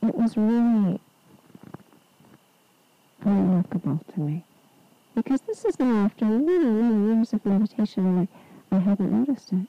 It 0.01 0.15
was 0.15 0.35
really 0.35 0.99
remarkable 3.23 4.01
to 4.13 4.19
me. 4.19 4.43
Because 5.15 5.41
this 5.41 5.63
is 5.63 5.79
now 5.79 6.05
after 6.05 6.25
many, 6.25 6.65
many 6.65 7.15
years 7.15 7.33
of 7.33 7.45
meditation 7.45 8.27
I, 8.71 8.75
I 8.75 8.79
hadn't 8.79 9.11
noticed 9.11 9.53
it. 9.53 9.67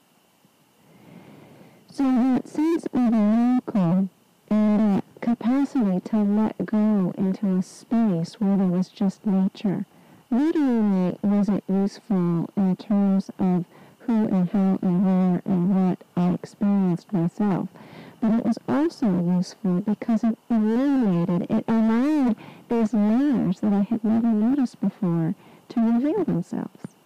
So 1.90 2.02
that 2.02 2.48
sense 2.48 2.86
of 2.86 2.94
miracle 2.94 4.08
and 4.50 4.96
that 4.96 5.04
capacity 5.20 6.00
to 6.00 6.18
let 6.18 6.66
go 6.66 7.12
into 7.16 7.56
a 7.56 7.62
space 7.62 8.34
where 8.40 8.56
there 8.56 8.66
was 8.66 8.88
just 8.88 9.26
nature. 9.26 9.86
Literally 10.30 11.18
wasn't 11.22 11.64
useful 11.68 12.50
in 12.56 12.76
terms 12.76 13.30
of 13.38 13.64
who 14.00 14.26
and 14.26 14.50
how 14.50 14.78
and 14.82 15.04
where 15.04 15.42
and 15.44 15.74
what 15.74 15.98
I 16.16 16.34
experienced 16.34 17.12
myself, 17.12 17.68
but 18.20 18.38
it 18.38 18.44
was 18.44 18.58
also 18.68 19.06
useful 19.06 19.80
because 19.80 20.24
it 20.24 20.36
illuminated, 20.50 21.50
it 21.50 21.64
allowed 21.68 22.36
these 22.68 22.92
layers 22.92 23.60
that 23.60 23.72
I 23.72 23.82
had 23.82 24.04
never 24.04 24.28
noticed 24.28 24.80
before 24.80 25.34
to 25.70 25.80
reveal 25.80 26.24
themselves. 26.24 26.96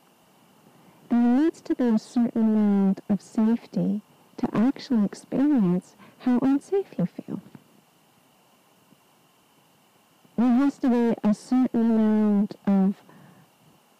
There 1.08 1.20
needs 1.20 1.60
to 1.62 1.72
a 1.82 1.98
certain 1.98 2.42
amount 2.42 3.00
of 3.08 3.22
safety 3.22 4.02
to 4.38 4.48
actually 4.56 5.04
experience 5.04 5.94
how 6.20 6.38
unsafe 6.40 6.86
you 6.96 7.06
feel. 7.06 7.40
There 10.36 10.46
has 10.46 10.78
to 10.78 10.88
be 10.88 11.28
a 11.28 11.34
certain 11.34 11.80
amount 11.80 12.56
of, 12.66 12.94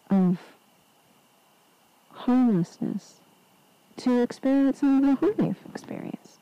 of 0.09 0.39
harmlessness 2.11 3.19
to 3.97 4.21
experience 4.21 4.79
some 4.79 5.03
of 5.03 5.19
the 5.19 5.27
harm 5.27 5.47
you've 5.47 5.65
experienced. 5.69 6.39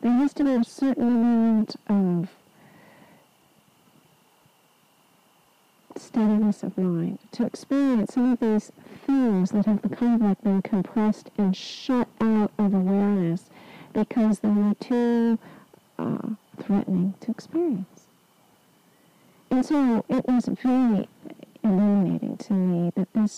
There 0.00 0.12
has 0.12 0.32
to 0.34 0.44
be 0.44 0.54
a 0.54 0.64
certain 0.64 1.08
amount 1.08 1.76
of 1.88 2.28
steadiness 5.96 6.64
of 6.64 6.76
mind 6.76 7.20
to 7.30 7.46
experience 7.46 8.14
some 8.14 8.32
of 8.32 8.40
these 8.40 8.72
things 9.06 9.50
that 9.50 9.66
have 9.66 9.84
of 9.84 10.20
like 10.20 10.42
been 10.42 10.62
compressed 10.62 11.30
and 11.38 11.56
shut 11.56 12.08
out 12.20 12.50
of 12.58 12.74
awareness 12.74 13.50
because 13.92 14.40
they 14.40 14.48
were 14.48 14.74
too 14.74 15.38
uh, 15.98 16.28
threatening 16.60 17.14
to 17.20 17.30
experience. 17.30 18.06
And 19.50 19.64
so 19.64 20.04
it 20.08 20.26
was 20.26 20.46
very 20.46 21.08
illuminating 21.62 22.36
to 22.38 22.52
me 22.54 22.92
that 22.94 23.12
this 23.12 23.36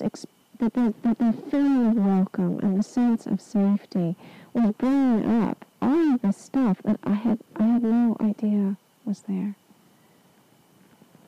that 0.59 0.73
the, 0.75 0.95
that 1.03 1.19
the 1.19 1.33
feeling 1.51 1.89
of 1.89 1.97
welcome 1.97 2.61
and 2.61 2.79
the 2.79 2.83
sense 2.83 3.27
of 3.27 3.41
safety 3.41 4.15
was 4.53 4.73
bringing 4.79 5.43
up 5.43 5.65
all 5.83 6.15
of 6.15 6.23
the 6.23 6.33
stuff 6.33 6.79
that 6.85 7.01
I 7.05 7.15
had 7.15 7.41
I 7.57 7.65
had 7.65 7.83
no 7.83 8.17
idea 8.21 8.77
was 9.05 9.23
there. 9.23 9.57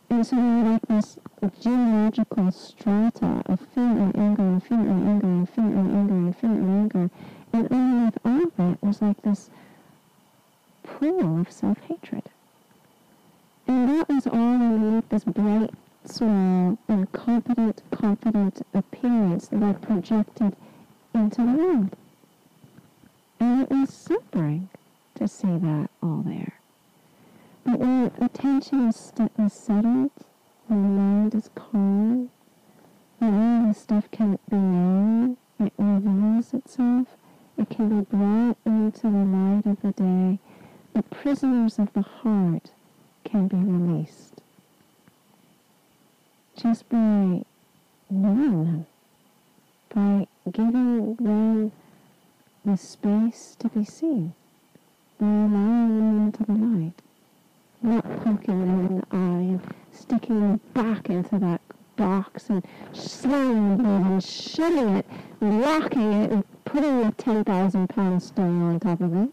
There 0.08 0.18
were 0.18 0.70
like 0.70 0.82
this 0.82 1.18
geological 1.60 2.52
strata 2.52 3.42
of 3.46 3.60
fear 3.74 3.84
and 3.84 4.16
anger 4.16 4.42
and 4.42 4.62
fear 4.62 4.78
and 4.78 5.08
anger 5.08 5.26
and 5.26 5.48
fear 5.48 5.64
and 5.64 5.90
anger 5.96 6.14
and 6.14 6.36
fear 6.36 6.50
and 6.50 6.70
anger. 6.70 7.10
And 7.52 7.72
underneath 7.72 8.18
all 8.24 8.42
of 8.44 8.52
it 8.72 8.82
was 8.82 9.02
like 9.02 9.20
this 9.22 9.50
pool 10.84 11.40
of 11.40 11.50
self-hatred. 11.50 12.30
And 13.66 13.88
that 13.90 14.08
was 14.08 14.26
all 14.28 14.54
underneath 14.54 15.08
this 15.08 15.24
bright, 15.24 15.70
small, 16.04 16.78
and 16.88 17.10
confident 17.12 17.82
confident 17.90 18.62
appearance 18.74 19.48
that 19.48 19.62
I 19.62 19.72
projected 19.72 20.54
into 21.14 21.42
the 21.42 21.52
world. 21.52 21.96
And 23.40 23.62
it 23.62 23.70
was 23.70 23.92
sobering 23.92 24.68
to 25.16 25.26
see 25.26 25.58
that 25.58 25.90
all 26.00 26.22
there. 26.24 26.54
But 27.66 27.80
when 27.80 28.12
attention 28.20 28.86
is, 28.86 28.94
st- 28.94 29.32
is 29.40 29.52
settled, 29.52 30.12
when 30.68 30.82
the 30.82 30.88
mind 30.88 31.34
is 31.34 31.50
calm, 31.56 32.30
when 33.18 33.34
all 33.34 33.66
this 33.66 33.78
stuff 33.78 34.08
can 34.12 34.38
be 34.48 34.56
known, 34.56 35.36
it 35.58 35.72
reveals 35.76 36.54
itself, 36.54 37.08
it 37.58 37.68
can 37.68 37.88
be 37.88 38.04
brought 38.04 38.56
into 38.64 39.02
the 39.02 39.08
light 39.08 39.66
of 39.66 39.82
the 39.82 39.90
day, 39.90 40.38
the 40.94 41.02
prisoners 41.02 41.80
of 41.80 41.92
the 41.92 42.02
heart 42.02 42.70
can 43.24 43.48
be 43.48 43.56
released. 43.56 44.40
Just 46.56 46.88
by 46.88 47.42
knowing 48.08 48.64
them, 48.64 48.86
by 49.92 50.28
giving 50.52 51.16
them 51.16 51.72
the 52.64 52.76
space 52.76 53.56
to 53.58 53.68
be 53.70 53.84
seen, 53.84 54.34
by 55.18 55.26
allowing 55.26 55.98
them 55.98 56.26
into 56.26 56.44
the 56.44 56.52
light, 56.52 57.02
not 57.86 58.04
poking 58.24 58.60
them 58.60 58.86
in 58.86 58.96
the 58.98 59.06
eye 59.12 59.16
and 59.16 59.60
sticking 59.92 60.40
them 60.40 60.60
back 60.74 61.08
into 61.08 61.38
that 61.38 61.60
box 61.96 62.50
and 62.50 62.64
slamming 62.92 63.80
it 63.80 63.86
and 63.86 64.22
shutting 64.22 64.96
it, 64.96 65.06
and 65.40 65.60
locking 65.62 66.12
it 66.12 66.30
and 66.30 66.44
putting 66.64 67.04
a 67.04 67.12
10,000 67.12 67.88
pound 67.88 68.22
stone 68.22 68.62
on 68.62 68.80
top 68.80 69.00
of 69.00 69.14
it. 69.14 69.30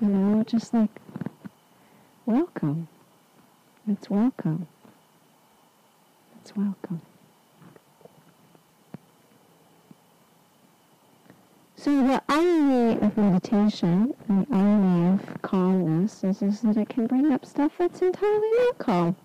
You 0.00 0.08
know, 0.08 0.44
just 0.44 0.72
like, 0.72 1.00
welcome. 2.24 2.88
It's 3.88 4.08
welcome. 4.08 4.68
It's 6.40 6.56
welcome. 6.56 7.02
So 11.80 11.92
the 12.02 12.20
irony 12.28 12.98
of 13.00 13.16
meditation 13.16 14.12
the 14.26 14.44
irony 14.50 15.14
of 15.14 15.42
calmness 15.42 16.24
is, 16.24 16.42
is 16.42 16.62
that 16.62 16.76
it 16.76 16.88
can 16.88 17.06
bring 17.06 17.32
up 17.32 17.46
stuff 17.46 17.70
that's 17.78 18.02
entirely 18.02 18.50
not 18.58 18.78
calm. 18.78 19.16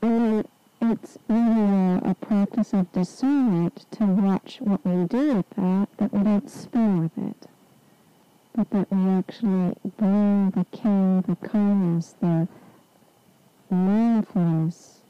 And 0.00 0.46
it's 0.80 1.18
really 1.28 1.60
a, 1.60 2.10
a 2.10 2.14
practice 2.14 2.72
of 2.72 2.92
discernment 2.92 3.86
to 3.98 4.04
watch 4.04 4.58
what 4.60 4.86
we 4.86 5.06
do 5.06 5.34
with 5.34 5.50
that, 5.56 5.88
that 5.96 6.12
we 6.12 6.22
don't 6.22 6.48
spin 6.48 7.02
with 7.02 7.18
it, 7.18 7.48
but 8.54 8.70
that 8.70 8.92
we 8.92 9.10
actually 9.10 9.74
bring 9.96 10.50
the 10.50 10.64
care, 10.70 11.20
the 11.26 11.48
kindness, 11.48 12.14
the 12.20 12.46
mindfulness, 13.70 15.00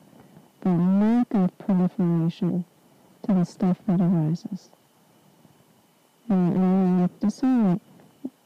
the 0.63 0.71
lack 0.71 1.35
of 1.35 1.59
proliferation 1.59 2.65
the 3.35 3.45
stuff 3.45 3.79
that 3.87 4.01
arises. 4.01 4.71
And, 6.29 6.57
and 6.57 6.97
we 6.97 7.01
have 7.03 7.21
to 7.21 7.27
decide 7.27 7.81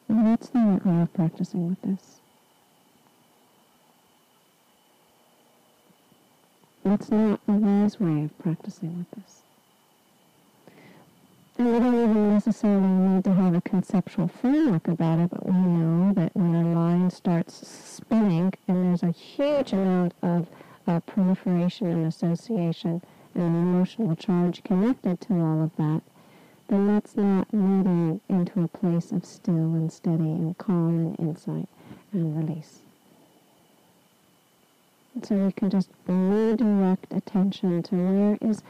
what's 0.07 0.49
the 0.49 0.59
right 0.59 0.87
way 0.87 1.03
of 1.03 1.13
practicing 1.13 1.69
with 1.69 1.83
this. 1.83 2.21
It's 6.87 7.11
not 7.11 7.41
a 7.49 7.53
wise 7.53 7.99
way 7.99 8.25
of 8.25 8.39
practicing 8.39 8.99
with 8.99 9.11
this. 9.23 9.41
And 11.57 11.73
we 11.73 11.79
don't 11.79 11.95
even 11.95 12.35
necessarily 12.35 12.87
need 12.87 13.25
to 13.25 13.33
have 13.33 13.55
a 13.55 13.61
conceptual 13.61 14.29
framework 14.29 14.89
about 14.89 15.21
it, 15.21 15.31
but 15.31 15.47
we 15.47 15.53
know 15.53 16.13
that 16.15 16.35
when 16.35 16.55
our 16.55 16.75
line 16.75 17.11
starts 17.11 17.67
spinning 17.67 18.53
and 18.67 18.85
there's 18.85 19.03
a 19.03 19.13
huge 19.13 19.73
amount 19.73 20.15
of 20.23 20.49
uh, 20.87 21.01
proliferation 21.01 21.87
and 21.87 22.07
association 22.07 23.01
and 23.35 23.57
emotional 23.57 24.15
charge 24.17 24.63
connected 24.63 25.21
to 25.23 25.35
all 25.35 25.63
of 25.63 25.77
that, 25.77 26.03
then 26.69 26.87
that's 26.87 27.17
not 27.17 27.53
moving 27.53 28.21
into 28.29 28.63
a 28.63 28.69
place 28.69 29.13
of 29.13 29.25
still 29.25 29.55
and 29.55 29.93
steady 29.93 30.23
and 30.23 30.57
calm 30.59 30.99
and 31.19 31.21
insight 31.21 31.69
and 32.13 32.37
release. 32.37 32.81
So 35.23 35.37
we 35.37 35.53
can 35.53 35.71
just 35.71 35.91
redirect 36.07 37.13
attention 37.13 37.83
to 37.85 37.95
where 37.95 38.39
is 38.41 38.63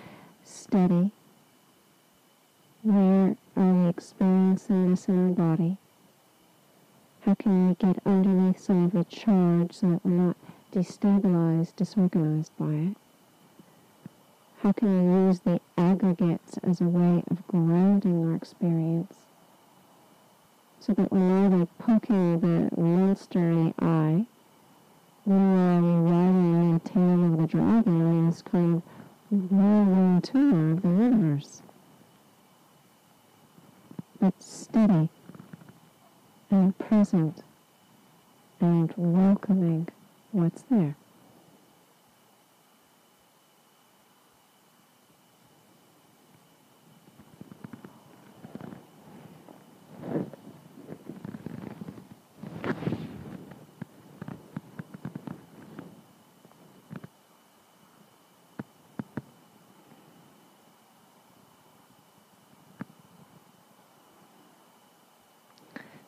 steady, 0.45 1.11
where 2.83 3.37
are 3.57 3.73
we 3.73 3.89
experiencing 3.89 4.91
this 4.91 5.09
in 5.09 5.29
our 5.29 5.35
body, 5.35 5.79
how 7.23 7.35
can 7.35 7.69
we 7.69 7.75
get 7.77 7.99
underneath 8.05 8.61
some 8.61 8.85
of 8.85 8.93
the 8.93 9.05
charge 9.05 9.73
so 9.73 9.91
that 9.91 10.05
we're 10.05 10.11
not 10.11 10.37
destabilized, 10.75 11.77
disorganized 11.77 12.51
by 12.59 12.67
it. 12.67 12.97
How 14.65 14.73
can 14.73 14.89
we 14.89 15.27
use 15.27 15.41
the 15.41 15.61
aggregates 15.77 16.57
as 16.63 16.81
a 16.81 16.85
way 16.85 17.23
of 17.31 17.47
grounding 17.49 18.25
our 18.25 18.35
experience 18.35 19.15
so 20.81 20.95
that 20.95 21.13
we're 21.13 21.19
neither 21.19 21.67
poking 21.79 22.41
the 22.41 22.71
monster 22.81 23.51
in 23.51 23.67
the 23.67 23.85
eye 23.85 24.25
nor 25.27 25.59
are 25.59 25.83
we 25.83 26.11
riding 26.11 26.73
the 26.73 26.81
tail 26.81 27.25
of 27.27 27.37
the 27.43 27.47
dragon 27.47 28.01
on 28.01 28.27
this 28.31 28.41
kind 28.41 28.77
of 28.77 29.53
whirling 29.53 30.23
tour 30.23 30.71
of 30.71 30.81
the 30.81 30.89
universe. 30.89 31.61
But 34.19 34.43
steady 34.43 35.11
and 36.51 36.79
present 36.79 37.43
and 38.63 38.95
welcoming 38.97 39.89
what's 40.33 40.63
there. 40.71 40.97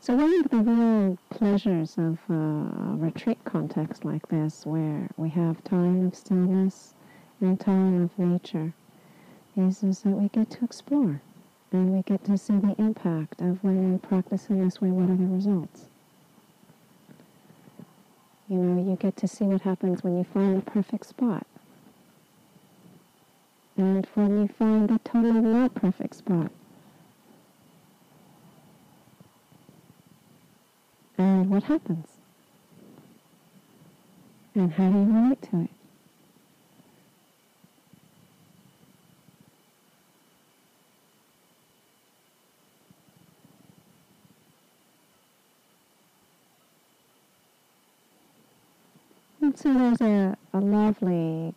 So 0.07 0.15
one 0.15 0.39
of 0.39 0.49
the 0.51 0.59
real 0.59 1.19
pleasures 1.31 1.99
of 1.99 2.21
uh, 2.31 2.35
a 2.35 2.97
retreat 2.97 3.39
context 3.43 4.05
like 4.05 4.29
this, 4.29 4.65
where 4.65 5.09
we 5.17 5.31
have 5.31 5.65
time 5.65 6.07
of 6.07 6.15
stillness 6.15 6.95
and 7.41 7.59
time 7.59 8.05
of 8.05 8.17
nature, 8.17 8.73
is, 9.57 9.83
is 9.83 10.03
that 10.03 10.11
we 10.11 10.29
get 10.29 10.49
to 10.51 10.65
explore 10.65 11.21
and 11.73 11.93
we 11.93 12.03
get 12.03 12.23
to 12.27 12.39
see 12.39 12.57
the 12.57 12.77
impact 12.79 13.41
of 13.41 13.65
when 13.65 13.95
we 13.95 13.99
practice 13.99 14.47
in 14.49 14.65
this 14.65 14.81
way, 14.81 14.91
what 14.91 15.11
are 15.11 15.17
the 15.17 15.27
results. 15.27 15.87
You 18.49 18.59
know, 18.59 18.89
you 18.89 18.95
get 18.95 19.17
to 19.17 19.27
see 19.27 19.47
what 19.47 19.63
happens 19.63 20.05
when 20.05 20.19
you 20.19 20.25
find 20.33 20.59
the 20.59 20.71
perfect 20.71 21.07
spot. 21.07 21.45
And 23.77 24.07
when 24.15 24.43
you 24.43 24.49
find 24.57 24.89
the 24.89 25.01
totally 25.01 25.41
not 25.41 25.75
perfect 25.75 26.15
spot. 26.15 26.53
What 31.51 31.65
happens? 31.65 32.07
And 34.55 34.73
how 34.73 34.91
do 34.91 34.99
you 34.99 35.05
relate 35.05 35.43
to 35.51 35.61
it? 35.63 35.71
And 49.41 49.57
so 49.59 49.73
there's 49.75 50.01
a, 50.01 50.37
a 50.53 50.61
lovely 50.61 51.55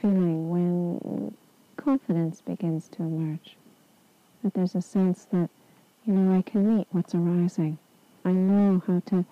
feeling 0.00 0.50
when 0.50 1.34
confidence 1.76 2.40
begins 2.42 2.88
to 2.88 3.02
emerge. 3.02 3.56
That 4.42 4.54
there's 4.54 4.74
a 4.74 4.82
sense 4.82 5.26
that, 5.32 5.48
you 6.04 6.12
know, 6.14 6.36
I 6.36 6.42
can 6.42 6.76
meet 6.76 6.88
what's 6.90 7.14
arising. 7.14 7.78
I 8.24 8.32
know 8.32 8.82
how 8.86 9.00
to 9.06 9.24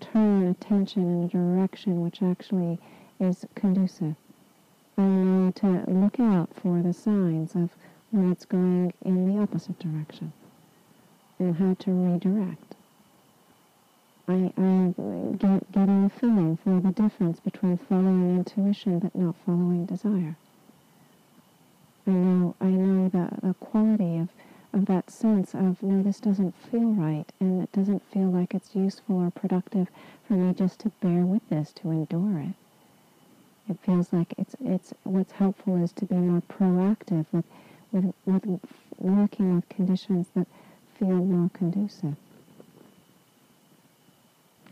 turn 0.00 0.46
attention 0.46 1.02
in 1.02 1.24
a 1.24 1.28
direction 1.28 2.00
which 2.00 2.22
actually 2.22 2.78
is 3.18 3.44
conducive. 3.54 4.16
I 4.96 5.02
know 5.02 5.50
to 5.56 5.84
look 5.88 6.18
out 6.18 6.50
for 6.54 6.82
the 6.82 6.92
signs 6.92 7.54
of 7.54 7.70
when 8.10 8.32
it's 8.32 8.44
going 8.44 8.92
in 9.04 9.26
the 9.26 9.42
opposite 9.42 9.78
direction 9.78 10.32
and 11.38 11.56
how 11.56 11.74
to 11.74 11.90
redirect. 11.92 12.74
I, 14.28 14.52
I 14.56 14.94
get 15.36 15.72
getting 15.72 16.04
a 16.04 16.08
feeling 16.08 16.56
for 16.56 16.80
the 16.80 16.92
difference 16.92 17.40
between 17.40 17.78
following 17.78 18.36
intuition 18.36 19.00
but 19.00 19.14
not 19.14 19.34
following 19.44 19.86
desire. 19.86 20.36
I 22.06 22.10
know 22.10 22.54
I 22.60 22.66
know 22.66 23.08
the, 23.08 23.28
the 23.42 23.54
quality 23.54 24.18
of 24.18 24.28
of 24.72 24.86
that 24.86 25.10
sense 25.10 25.54
of, 25.54 25.82
no, 25.82 26.02
this 26.02 26.20
doesn't 26.20 26.54
feel 26.70 26.92
right, 26.92 27.26
and 27.40 27.62
it 27.62 27.72
doesn't 27.72 28.02
feel 28.12 28.28
like 28.28 28.54
it's 28.54 28.74
useful 28.74 29.16
or 29.16 29.30
productive 29.30 29.88
for 30.26 30.34
me 30.34 30.54
just 30.54 30.80
to 30.80 30.90
bear 31.00 31.24
with 31.26 31.48
this, 31.48 31.72
to 31.72 31.90
endure 31.90 32.40
it. 32.40 32.54
It 33.68 33.78
feels 33.84 34.12
like 34.12 34.34
it's, 34.38 34.56
it's 34.64 34.92
what's 35.04 35.32
helpful 35.32 35.82
is 35.82 35.92
to 35.92 36.04
be 36.04 36.16
more 36.16 36.42
proactive 36.42 37.26
with, 37.32 37.44
with, 37.92 38.14
with 38.24 38.60
working 38.98 39.54
with 39.54 39.68
conditions 39.68 40.28
that 40.34 40.46
feel 40.98 41.08
more 41.08 41.50
conducive. 41.52 42.16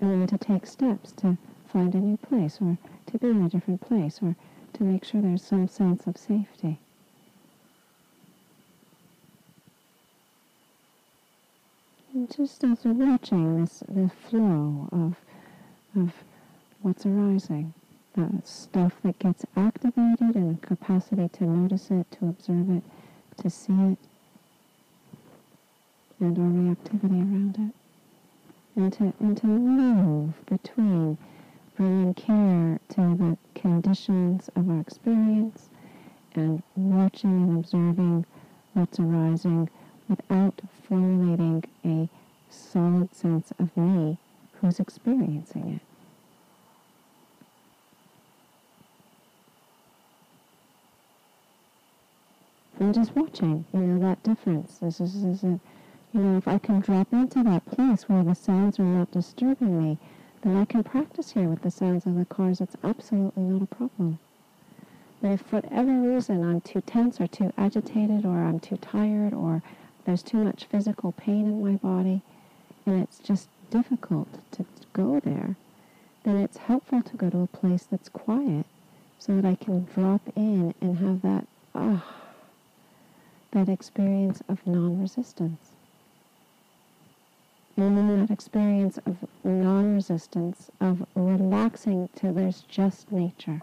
And 0.00 0.10
then 0.10 0.26
to 0.28 0.38
take 0.38 0.66
steps 0.66 1.12
to 1.18 1.36
find 1.72 1.94
a 1.94 1.98
new 1.98 2.16
place 2.16 2.58
or 2.60 2.78
to 3.06 3.18
be 3.18 3.30
in 3.30 3.42
a 3.42 3.48
different 3.48 3.80
place 3.80 4.20
or 4.22 4.36
to 4.74 4.82
make 4.82 5.04
sure 5.04 5.20
there's 5.20 5.42
some 5.42 5.66
sense 5.68 6.06
of 6.06 6.16
safety. 6.16 6.78
Just 12.36 12.62
as 12.64 12.84
we're 12.84 12.92
watching 12.92 13.60
this, 13.60 13.82
this 13.88 14.10
flow 14.28 14.88
of, 14.92 15.16
of 16.00 16.12
what's 16.82 17.06
arising, 17.06 17.72
the 18.14 18.28
stuff 18.44 18.92
that 19.02 19.18
gets 19.18 19.44
activated 19.56 20.34
and 20.34 20.60
the 20.60 20.66
capacity 20.66 21.28
to 21.28 21.44
notice 21.44 21.90
it, 21.90 22.10
to 22.12 22.28
observe 22.28 22.70
it, 22.70 22.82
to 23.38 23.48
see 23.48 23.72
it, 23.72 23.98
and 26.20 26.38
our 26.38 26.44
reactivity 26.44 27.20
around 27.20 27.56
it. 27.56 27.74
And 28.80 28.92
to, 28.92 29.12
and 29.18 29.36
to 29.38 29.46
move 29.46 30.34
between 30.46 31.18
bringing 31.76 32.14
care 32.14 32.78
to 32.90 33.16
the 33.16 33.36
conditions 33.54 34.48
of 34.54 34.68
our 34.68 34.80
experience 34.80 35.68
and 36.34 36.62
watching 36.76 37.30
and 37.30 37.58
observing 37.58 38.26
what's 38.74 39.00
arising 39.00 39.68
without 40.08 40.60
formulating 40.88 41.64
a 41.84 42.08
solid 42.50 43.14
sense 43.14 43.52
of 43.58 43.76
me 43.76 44.18
who's 44.60 44.80
experiencing 44.80 45.74
it. 45.74 45.80
And 52.80 52.94
just 52.94 53.16
watching, 53.16 53.64
you 53.72 53.80
know, 53.80 53.98
that 54.00 54.22
difference. 54.22 54.78
This 54.78 55.00
is, 55.00 55.16
is 55.16 55.42
a, 55.42 55.58
you 56.12 56.20
know, 56.20 56.38
if 56.38 56.46
I 56.46 56.58
can 56.58 56.80
drop 56.80 57.12
into 57.12 57.42
that 57.42 57.66
place 57.66 58.08
where 58.08 58.22
the 58.22 58.34
sounds 58.34 58.78
are 58.78 58.84
not 58.84 59.10
disturbing 59.10 59.82
me, 59.82 59.98
then 60.42 60.56
I 60.56 60.64
can 60.64 60.84
practice 60.84 61.32
here 61.32 61.48
with 61.48 61.62
the 61.62 61.70
sounds 61.70 62.06
of 62.06 62.14
the 62.14 62.24
cars. 62.24 62.60
It's 62.60 62.76
absolutely 62.84 63.42
not 63.42 63.62
a 63.62 63.66
problem. 63.66 64.20
But 65.20 65.32
if 65.32 65.40
for 65.40 65.56
whatever 65.56 65.90
reason 65.90 66.44
I'm 66.44 66.60
too 66.60 66.80
tense 66.80 67.20
or 67.20 67.26
too 67.26 67.52
agitated 67.58 68.24
or 68.24 68.44
I'm 68.44 68.60
too 68.60 68.76
tired 68.76 69.34
or 69.34 69.62
there's 70.04 70.22
too 70.22 70.38
much 70.38 70.66
physical 70.66 71.10
pain 71.12 71.46
in 71.46 71.64
my 71.64 71.76
body 71.76 72.22
and 72.88 73.02
it's 73.02 73.18
just 73.18 73.48
difficult 73.70 74.28
to 74.52 74.64
go 74.94 75.20
there, 75.20 75.56
then 76.24 76.36
it's 76.36 76.56
helpful 76.56 77.02
to 77.02 77.16
go 77.16 77.28
to 77.28 77.40
a 77.40 77.46
place 77.46 77.86
that's 77.90 78.08
quiet 78.08 78.64
so 79.18 79.36
that 79.36 79.44
I 79.44 79.54
can 79.56 79.84
drop 79.84 80.22
in 80.34 80.74
and 80.80 80.98
have 80.98 81.20
that, 81.22 81.46
ah, 81.74 82.04
that 83.50 83.68
experience 83.68 84.42
of 84.48 84.66
non-resistance. 84.66 85.72
And 87.76 87.98
in 87.98 88.20
that 88.20 88.32
experience 88.32 88.98
of 89.06 89.18
non-resistance, 89.44 90.70
of 90.80 91.06
relaxing 91.14 92.08
till 92.16 92.32
there's 92.32 92.62
just 92.62 93.12
nature, 93.12 93.60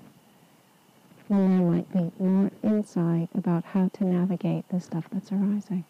then 1.29 1.57
there 1.57 1.67
might 1.67 1.91
be 1.91 2.11
more 2.23 2.51
insight 2.63 3.29
about 3.33 3.65
how 3.65 3.89
to 3.93 4.05
navigate 4.05 4.69
the 4.69 4.79
stuff 4.79 5.05
that's 5.11 5.31
arising. 5.31 5.83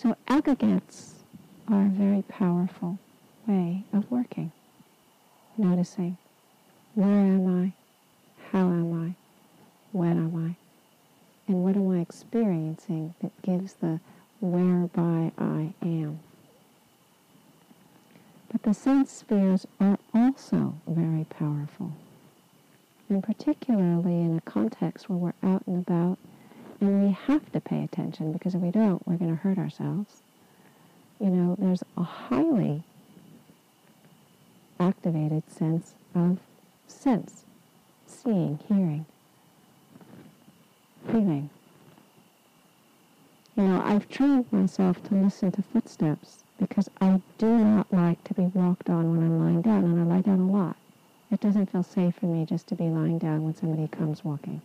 So 0.00 0.16
aggregates 0.28 1.16
are 1.68 1.82
a 1.82 1.90
very 1.90 2.22
powerful 2.22 2.98
way 3.46 3.84
of 3.92 4.10
working, 4.10 4.50
noticing 5.58 6.16
where 6.94 7.18
am 7.18 7.64
I, 7.64 7.72
how 8.50 8.68
am 8.68 8.94
I, 8.94 9.14
when 9.92 10.12
am 10.12 10.34
I, 10.34 10.56
and 11.46 11.62
what 11.62 11.76
am 11.76 11.90
I 11.90 11.98
experiencing 12.00 13.14
that 13.20 13.42
gives 13.42 13.74
the 13.74 14.00
whereby 14.40 15.32
I 15.36 15.74
am. 15.82 16.20
But 18.50 18.62
the 18.62 18.72
sense 18.72 19.12
spheres 19.12 19.66
are 19.78 19.98
also 20.14 20.76
very 20.86 21.24
powerful, 21.24 21.92
and 23.10 23.22
particularly 23.22 24.22
in 24.22 24.38
a 24.38 24.50
context 24.50 25.10
where 25.10 25.18
we're 25.18 25.50
out 25.50 25.66
and 25.66 25.86
about 25.86 26.16
and 26.80 27.04
we 27.04 27.12
have 27.26 27.52
to 27.52 27.60
pay 27.60 27.82
attention 27.84 28.32
because 28.32 28.54
if 28.54 28.60
we 28.60 28.70
don't, 28.70 29.06
we're 29.06 29.16
going 29.16 29.30
to 29.30 29.42
hurt 29.42 29.58
ourselves. 29.58 30.22
You 31.20 31.28
know, 31.28 31.56
there's 31.58 31.82
a 31.96 32.02
highly 32.02 32.82
activated 34.78 35.42
sense 35.50 35.94
of 36.14 36.38
sense, 36.86 37.44
seeing, 38.06 38.58
hearing, 38.68 39.04
feeling. 41.06 41.50
You 43.56 43.64
know, 43.64 43.82
I've 43.84 44.08
trained 44.08 44.50
myself 44.50 45.02
to 45.08 45.14
listen 45.14 45.52
to 45.52 45.62
footsteps 45.62 46.44
because 46.58 46.88
I 47.00 47.20
do 47.36 47.58
not 47.58 47.92
like 47.92 48.24
to 48.24 48.34
be 48.34 48.44
walked 48.44 48.88
on 48.88 49.10
when 49.10 49.26
I'm 49.26 49.38
lying 49.38 49.62
down, 49.62 49.84
and 49.84 50.00
I 50.00 50.14
lie 50.14 50.22
down 50.22 50.40
a 50.40 50.50
lot. 50.50 50.76
It 51.30 51.40
doesn't 51.40 51.70
feel 51.70 51.82
safe 51.82 52.14
for 52.16 52.26
me 52.26 52.46
just 52.46 52.66
to 52.68 52.74
be 52.74 52.84
lying 52.84 53.18
down 53.18 53.44
when 53.44 53.54
somebody 53.54 53.86
comes 53.88 54.24
walking. 54.24 54.62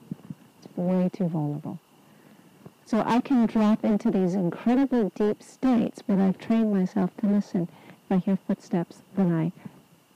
It's 0.63 0.78
way 0.78 1.10
too 1.12 1.28
vulnerable. 1.28 1.80
So 2.86 3.02
I 3.04 3.19
can 3.19 3.48
drop 3.48 3.84
into 3.84 4.12
these 4.12 4.36
incredibly 4.36 5.10
deep 5.15 5.41
states, 5.41 6.04
but 6.06 6.19
I've 6.19 6.38
trained 6.38 6.71
myself 6.71 7.10
to 7.17 7.28
listen. 7.28 7.67
If 7.89 8.12
I 8.12 8.17
hear 8.17 8.38
footsteps, 8.45 9.02
then 9.15 9.34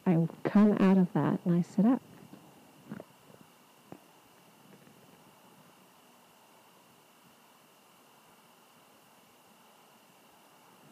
I, 0.06 0.10
I 0.10 0.28
come 0.44 0.74
out 0.74 1.00
of 1.00 1.12
that 1.14 1.40
and 1.46 1.56
I 1.56 1.62
sit 1.64 1.86
up. 1.86 2.00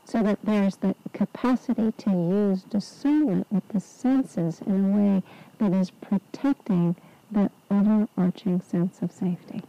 So 0.05 0.23
that 0.23 0.39
there's 0.43 0.77
the 0.77 0.95
capacity 1.13 1.91
to 1.91 2.09
use 2.09 2.63
discernment 2.63 3.45
with 3.51 3.67
the 3.67 3.79
senses 3.79 4.61
in 4.65 4.85
a 4.85 4.97
way 4.97 5.23
that 5.59 5.73
is 5.77 5.91
protecting 5.91 6.95
the 7.29 7.51
overarching 7.69 8.61
sense 8.61 9.01
of 9.03 9.11
safety. 9.11 9.61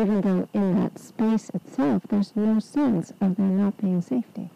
Even 0.00 0.20
though 0.20 0.48
in 0.54 0.80
that 0.80 0.98
space 0.98 1.50
itself 1.50 2.02
there's 2.08 2.36
no 2.36 2.60
sense 2.60 3.12
of 3.20 3.36
there 3.36 3.46
not 3.46 3.76
being 3.78 4.00
safety. 4.00 4.48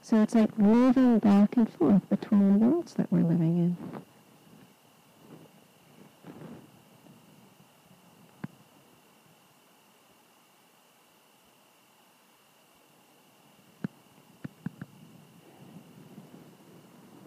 So 0.00 0.22
it's 0.22 0.34
like 0.34 0.56
moving 0.58 1.18
back 1.18 1.56
and 1.56 1.68
forth 1.72 2.08
between 2.08 2.52
the 2.52 2.66
worlds 2.66 2.94
that 2.94 3.10
we're 3.10 3.22
living 3.22 3.56
in. 3.58 3.76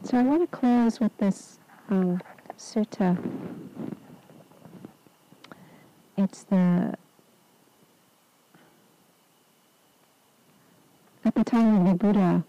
So 0.03 0.17
I 0.17 0.21
want 0.21 0.49
to 0.49 0.57
close 0.57 0.99
with 0.99 1.17
this 1.17 1.59
um, 1.89 2.21
sutta 2.57 3.17
it's 6.25 6.41
the 6.45 6.91
at 11.23 11.35
the 11.35 11.43
time 11.43 11.77
of 11.77 11.87
the 11.87 11.93
Buddha 11.93 12.43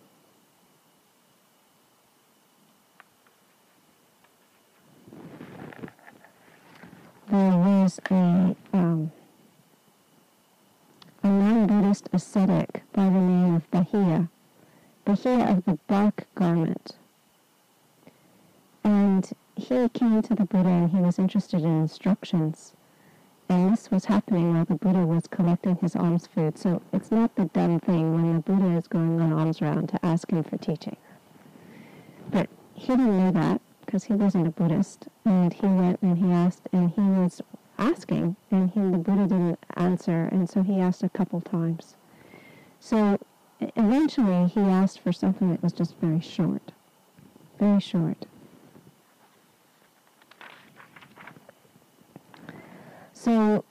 there 7.29 7.57
was 7.59 8.01
a 8.11 8.57
um, 8.73 9.13
a 11.23 11.29
non-Buddhist 11.29 12.09
ascetic 12.15 12.83
by 12.95 13.05
the 13.05 13.11
name 13.11 13.57
of 13.57 13.71
Bahiya, 13.71 14.31
Bahiya 15.05 15.59
of 15.59 15.65
the 15.67 15.79
bark 15.87 16.27
garment. 16.35 16.93
And 18.83 19.31
he 19.55 19.91
came 19.91 20.23
to 20.23 20.35
the 20.35 20.47
Buddha 20.47 20.71
and 20.71 20.91
he 20.91 20.97
was 20.97 21.19
interested 21.19 21.61
in 21.61 21.83
instructions. 21.83 22.73
And 23.49 23.73
this 23.73 23.91
was 23.91 24.07
happening 24.07 24.55
while 24.55 24.65
the 24.65 24.75
Buddha 24.75 25.07
was 25.07 25.27
collecting 25.29 25.77
his 25.77 25.95
alms 25.95 26.27
food. 26.27 26.59
So 26.59 26.83
it's 26.93 27.11
not 27.11 27.35
the 27.37 27.45
dumb 27.47 27.79
thing 27.81 28.15
when 28.15 28.35
the 28.35 28.41
Buddha 28.41 28.77
is 28.77 28.89
going 28.89 29.21
on 29.21 29.33
alms 29.33 29.61
round 29.61 29.89
to 29.91 30.05
ask 30.05 30.31
him 30.31 30.43
for 30.43 30.57
teaching. 30.57 30.97
But 32.31 32.49
he 32.75 32.89
didn't 32.89 33.17
know 33.17 33.31
that 33.31 33.61
because 33.85 34.05
he 34.05 34.15
wasn't 34.15 34.49
a 34.49 34.51
Buddhist. 34.51 35.07
And 35.25 35.53
he 35.53 35.67
went 35.67 36.03
and 36.03 36.19
he 36.19 36.33
asked, 36.33 36.69
and 36.73 36.91
he 36.91 37.01
was 37.01 37.41
asking, 37.79 38.37
and 38.51 38.71
he, 38.71 38.81
the 38.81 38.99
Buddha 38.99 39.27
didn't 39.29 39.59
answer, 39.77 40.29
and 40.33 40.49
so 40.49 40.63
he 40.63 40.81
asked 40.81 41.03
a 41.03 41.09
couple 41.09 41.41
times. 41.41 41.95
So 42.81 43.19
eventually 43.61 44.49
he 44.49 44.61
asked 44.61 45.01
for 45.01 45.13
something 45.13 45.51
that 45.51 45.63
was 45.63 45.73
just 45.73 45.97
very 45.99 46.21
short, 46.21 46.73
very 47.59 47.81
short. 47.81 48.27
So 53.27 53.65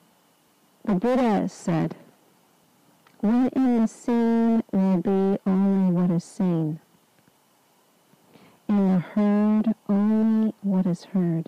the 0.83 0.95
Buddha 0.95 1.47
said, 1.47 1.95
what 3.21 3.53
the 3.53 3.87
seen 3.87 4.61
will 4.73 4.97
be 4.97 5.39
only 5.47 5.93
what 5.93 6.11
is 6.11 6.25
seen. 6.25 6.81
In 8.67 8.93
the 8.93 8.99
heard 8.99 9.73
only 9.87 10.53
what 10.61 10.85
is 10.85 11.05
heard. 11.05 11.47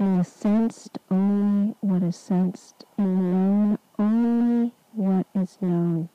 In 0.00 0.18
the 0.18 0.24
sensed 0.24 0.98
only 1.12 1.76
what 1.80 2.02
is 2.02 2.16
sensed. 2.16 2.84
In 2.98 3.18
the 3.18 3.22
known 3.22 3.78
only 3.96 4.72
what 4.94 5.26
is 5.32 5.56
known. 5.60 6.08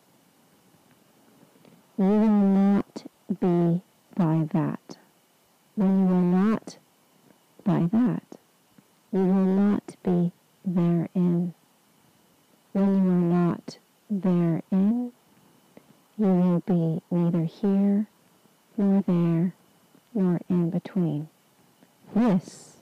You 1.97 2.03
will 2.03 2.28
not 2.28 3.05
be 3.39 3.82
by 4.18 4.45
that. 4.51 4.97
When 5.76 6.05
you 6.05 6.14
are 6.14 6.22
not 6.22 6.78
by 7.64 7.88
that, 7.93 8.38
you 9.14 9.20
will 9.20 9.55
not 9.55 9.95
be 10.03 10.34
therein. 10.66 11.53
When 12.74 13.03
you 13.03 13.12
are 13.12 13.49
not 13.49 13.78
therein, 14.10 15.12
you 16.18 16.26
will 16.26 16.60
be 16.66 17.01
neither 17.12 17.45
here 17.45 18.07
nor 18.78 19.01
there 19.07 19.53
nor 20.14 20.41
in 20.49 20.70
between. 20.70 21.30
This 22.16 22.78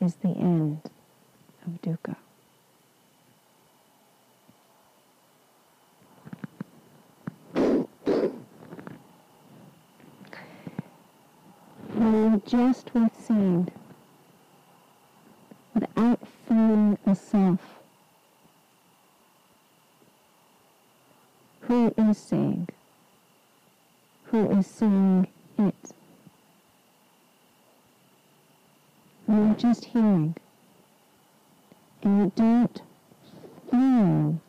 is 0.00 0.14
the 0.16 0.28
end 0.28 0.80
of 1.66 1.80
dukkha. 1.82 2.16
Just 12.46 12.94
with 12.94 13.30
without 15.74 16.20
feeling 16.46 16.98
a 17.06 17.14
self, 17.14 17.60
who 21.60 21.94
is 21.96 22.18
seeing? 22.18 22.68
Who 24.24 24.50
is 24.58 24.66
seeing 24.66 25.28
it? 25.58 25.74
You're 29.28 29.54
just 29.54 29.86
hearing, 29.86 30.36
and 32.02 32.18
you 32.18 32.32
don't 32.36 32.82
feel, 33.70 34.40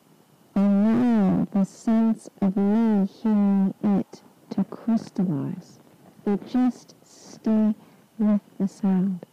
allow 0.56 1.48
the 1.52 1.64
sense 1.64 2.30
of 2.42 2.58
me 2.58 3.08
hearing 3.08 3.74
it 3.84 4.22
to 4.52 4.64
crystallize. 4.66 5.80
You 6.26 6.40
just 6.48 6.96
stay 7.04 7.74
with 8.18 8.42
the 8.60 8.68
sound. 8.68 9.26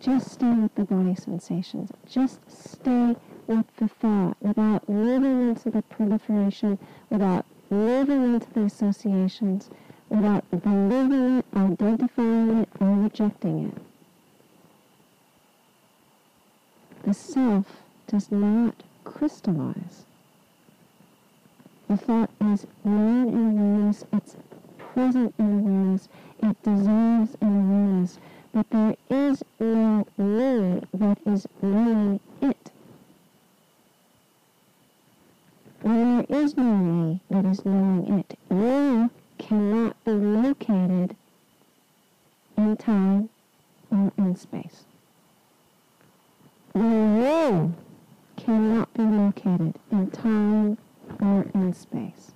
Just 0.00 0.30
stay 0.30 0.52
with 0.52 0.74
the 0.76 0.84
body 0.84 1.14
sensations. 1.16 1.90
Just 2.08 2.38
stay 2.48 3.16
with 3.48 3.66
the 3.78 3.88
thought 3.88 4.36
without 4.40 4.88
moving 4.88 5.48
into 5.48 5.70
the 5.70 5.82
proliferation, 5.82 6.78
without 7.10 7.44
moving 7.68 8.34
into 8.34 8.46
the 8.52 8.62
associations, 8.62 9.70
without 10.08 10.48
believing 10.50 11.38
it, 11.38 11.44
identifying 11.54 12.58
it, 12.58 12.68
or 12.80 12.94
rejecting 12.94 13.68
it. 13.68 13.82
The 17.04 17.14
self 17.14 17.82
does 18.06 18.30
not 18.30 18.74
crystallize. 19.04 20.04
The 21.88 21.96
thought 21.96 22.30
is 22.40 22.66
known 22.84 23.28
in 23.28 23.58
awareness, 23.58 24.04
it's 24.12 24.36
present 24.78 25.34
in 25.38 25.60
awareness, 25.60 26.08
it 26.42 26.62
dissolves 26.62 27.36
in 27.40 27.48
awareness, 27.48 28.18
but 28.58 28.70
there 28.70 28.96
is 29.08 29.44
no 29.60 30.04
me 30.16 30.82
that 30.92 31.18
is 31.24 31.46
knowing 31.62 32.18
it. 32.40 32.72
When 35.82 36.16
there 36.16 36.42
is 36.42 36.56
no 36.56 36.64
me 36.64 37.20
that 37.30 37.44
is 37.44 37.64
knowing 37.64 38.18
it, 38.18 38.36
you 38.50 39.10
cannot 39.38 40.04
be 40.04 40.10
located 40.10 41.14
in 42.56 42.76
time 42.76 43.28
or 43.92 44.10
in 44.18 44.34
space. 44.34 44.86
The 46.72 46.80
you 46.80 47.74
cannot 48.36 48.92
be 48.92 49.04
located 49.04 49.76
in 49.92 50.10
time 50.10 50.78
or 51.20 51.46
in 51.54 51.72
space. 51.74 52.32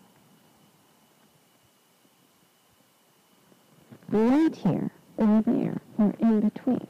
right 4.12 4.54
here 4.54 4.90
or 5.16 5.42
there 5.42 5.80
or 5.98 6.14
in 6.18 6.40
between. 6.40 6.86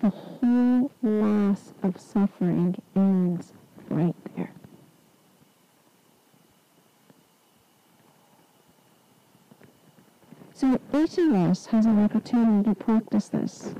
The 0.00 0.08
whole 0.08 0.90
loss 1.02 1.72
of 1.82 2.00
suffering 2.00 2.80
ends 2.96 3.52
right 3.90 4.14
there. 4.34 4.52
So 10.54 10.80
each 10.94 11.18
of 11.18 11.32
us 11.32 11.66
has 11.66 11.84
an 11.84 11.98
opportunity 12.20 12.68
to 12.68 12.74
practice 12.74 13.28
this. 13.28 13.74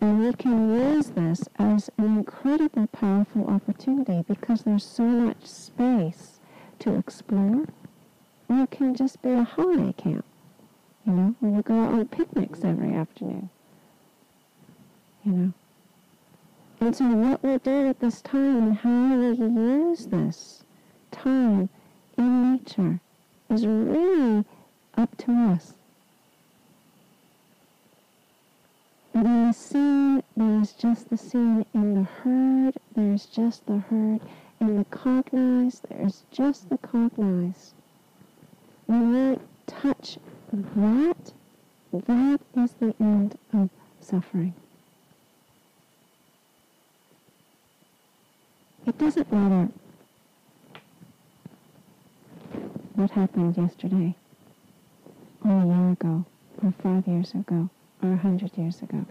And 0.00 0.20
we 0.20 0.32
can 0.34 0.72
use 0.74 1.10
this 1.10 1.48
as 1.58 1.90
an 1.98 2.04
incredibly 2.04 2.86
powerful 2.88 3.48
opportunity 3.48 4.24
because 4.26 4.62
there's 4.62 4.84
so 4.84 5.04
much 5.04 5.44
space 5.44 6.40
to 6.80 6.94
explore 6.94 7.66
or 8.48 8.62
it 8.62 8.70
can 8.70 8.94
just 8.94 9.22
be 9.22 9.30
a 9.30 9.42
holiday 9.42 9.92
camp, 9.92 10.24
you 11.06 11.12
know, 11.12 11.34
where 11.40 11.56
you 11.56 11.62
go 11.62 11.82
out 11.82 11.94
on 11.94 12.06
picnics 12.06 12.64
every 12.64 12.94
afternoon, 12.94 13.50
you 15.24 15.32
know. 15.32 15.52
And 16.80 16.96
so 16.96 17.04
what 17.04 17.42
we 17.42 17.58
do 17.58 17.88
at 17.88 18.00
this 18.00 18.20
time 18.20 18.58
and 18.58 18.76
how 18.76 19.16
we 19.16 19.28
use 19.36 20.06
this 20.06 20.64
time 21.12 21.68
in 22.18 22.52
nature 22.52 23.00
is 23.50 23.66
really 23.66 24.44
up 24.96 25.16
to 25.18 25.32
us. 25.32 25.74
But 29.14 29.26
in 29.26 29.46
the 29.46 29.52
seen, 29.52 30.22
there's 30.36 30.71
just 30.82 31.10
the 31.10 31.16
seen. 31.16 31.64
In 31.74 31.94
the 31.94 32.02
heard, 32.02 32.74
there's 32.96 33.26
just 33.26 33.64
the 33.66 33.78
heard. 33.78 34.20
In 34.60 34.76
the 34.78 34.84
cognized, 34.86 35.86
there's 35.88 36.24
just 36.32 36.68
the 36.70 36.78
cognized 36.78 37.74
when 38.86 39.12
we 39.12 39.38
touch 39.68 40.18
that, 40.52 41.32
that 41.92 42.40
is 42.56 42.72
the 42.80 42.94
end 42.98 43.38
of 43.52 43.70
suffering. 44.00 44.54
It 48.84 48.98
doesn't 48.98 49.32
matter 49.32 49.68
what 52.94 53.12
happened 53.12 53.56
yesterday, 53.56 54.16
or 55.44 55.62
a 55.62 55.64
year 55.64 55.90
ago, 55.92 56.24
or 56.60 56.74
five 56.82 57.06
years 57.06 57.34
ago, 57.34 57.70
or 58.02 58.14
a 58.14 58.16
hundred 58.16 58.58
years 58.58 58.82
ago. 58.82 59.06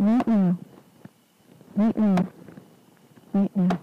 Right 0.00 0.26
now, 0.28 0.58
right 1.74 1.96
now, 1.96 2.28
right 3.32 3.56
now, 3.56 3.80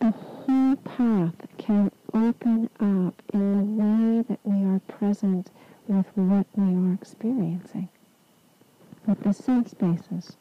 the 0.00 0.10
whole 0.10 0.76
path 0.76 1.34
can 1.56 1.90
open 2.12 2.68
up 2.78 3.22
in 3.32 3.52
the 3.56 3.82
way 3.82 4.22
that 4.28 4.40
we 4.44 4.64
are 4.66 4.80
present 4.80 5.50
with 5.88 6.06
what 6.14 6.46
we 6.56 6.74
are 6.74 6.92
experiencing, 6.92 7.88
with 9.06 9.22
the 9.22 9.32
sense 9.32 9.72
bases. 9.72 10.36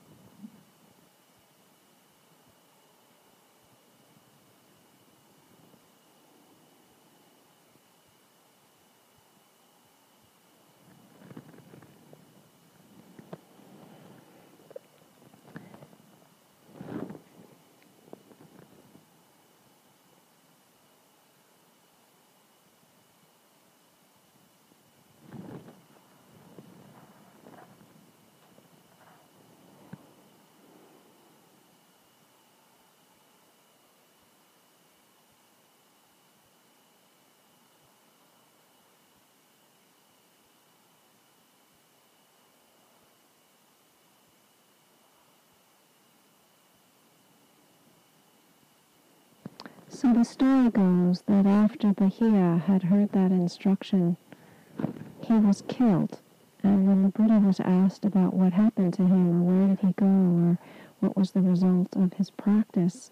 So 50.06 50.14
the 50.14 50.24
story 50.24 50.70
goes 50.70 51.22
that 51.22 51.48
after 51.48 51.92
Bahiya 51.92 52.62
had 52.62 52.84
heard 52.84 53.12
that 53.14 53.32
instruction, 53.32 54.18
he 55.22 55.34
was 55.34 55.64
killed. 55.68 56.20
And 56.62 56.88
when 56.88 57.02
the 57.02 57.10
Buddha 57.10 57.40
was 57.40 57.60
asked 57.60 58.06
about 58.06 58.36
what 58.36 58.54
happened 58.54 58.94
to 58.94 59.02
him, 59.02 59.42
or 59.42 59.52
where 59.52 59.68
did 59.68 59.80
he 59.80 59.94
go, 59.94 60.06
or 60.06 60.60
what 61.00 61.18
was 61.18 61.32
the 61.32 61.42
result 61.42 61.96
of 61.96 62.14
his 62.14 62.30
practice, 62.30 63.10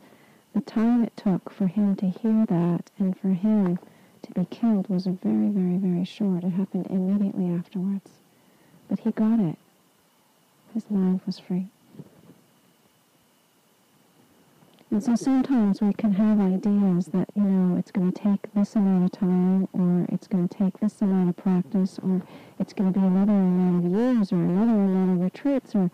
the 0.54 0.62
time 0.62 1.04
it 1.04 1.18
took 1.18 1.50
for 1.50 1.66
him 1.66 1.96
to 1.96 2.10
hear 2.10 2.46
that 2.46 2.92
and 3.00 3.18
for 3.18 3.30
him 3.30 3.80
to 4.22 4.32
be 4.34 4.46
killed 4.46 4.88
was 4.88 5.08
very, 5.08 5.50
very, 5.50 5.78
very 5.78 6.06
short. 6.06 6.44
It 6.44 6.52
happened 6.52 6.86
immediately 6.92 7.48
afterwards. 7.48 8.12
But 8.88 9.00
he 9.00 9.10
got 9.10 9.40
it. 9.40 9.58
His 10.76 10.92
mind 10.92 11.22
was 11.26 11.40
free. 11.40 11.70
And 14.94 15.04
so 15.04 15.16
sometimes 15.16 15.82
we 15.82 15.92
can 15.92 16.14
have 16.14 16.40
ideas 16.40 17.08
that, 17.08 17.28
you 17.34 17.42
know, 17.42 17.78
it's 17.80 17.90
going 17.90 18.12
to 18.12 18.22
take 18.22 18.54
this 18.54 18.76
amount 18.76 19.06
of 19.06 19.20
time, 19.20 19.68
or 19.74 20.06
it's 20.14 20.28
going 20.28 20.48
to 20.48 20.56
take 20.56 20.80
this 20.80 21.02
amount 21.02 21.30
of 21.30 21.36
practice, 21.36 21.98
or 22.04 22.22
it's 22.60 22.74
going 22.74 22.94
to 22.94 23.00
be 23.00 23.04
another 23.04 23.34
amount 23.34 23.88
of 23.88 23.92
years, 23.92 24.32
or 24.32 24.36
another 24.36 24.74
amount 24.74 25.14
of 25.14 25.22
retreats, 25.22 25.74
or 25.74 25.90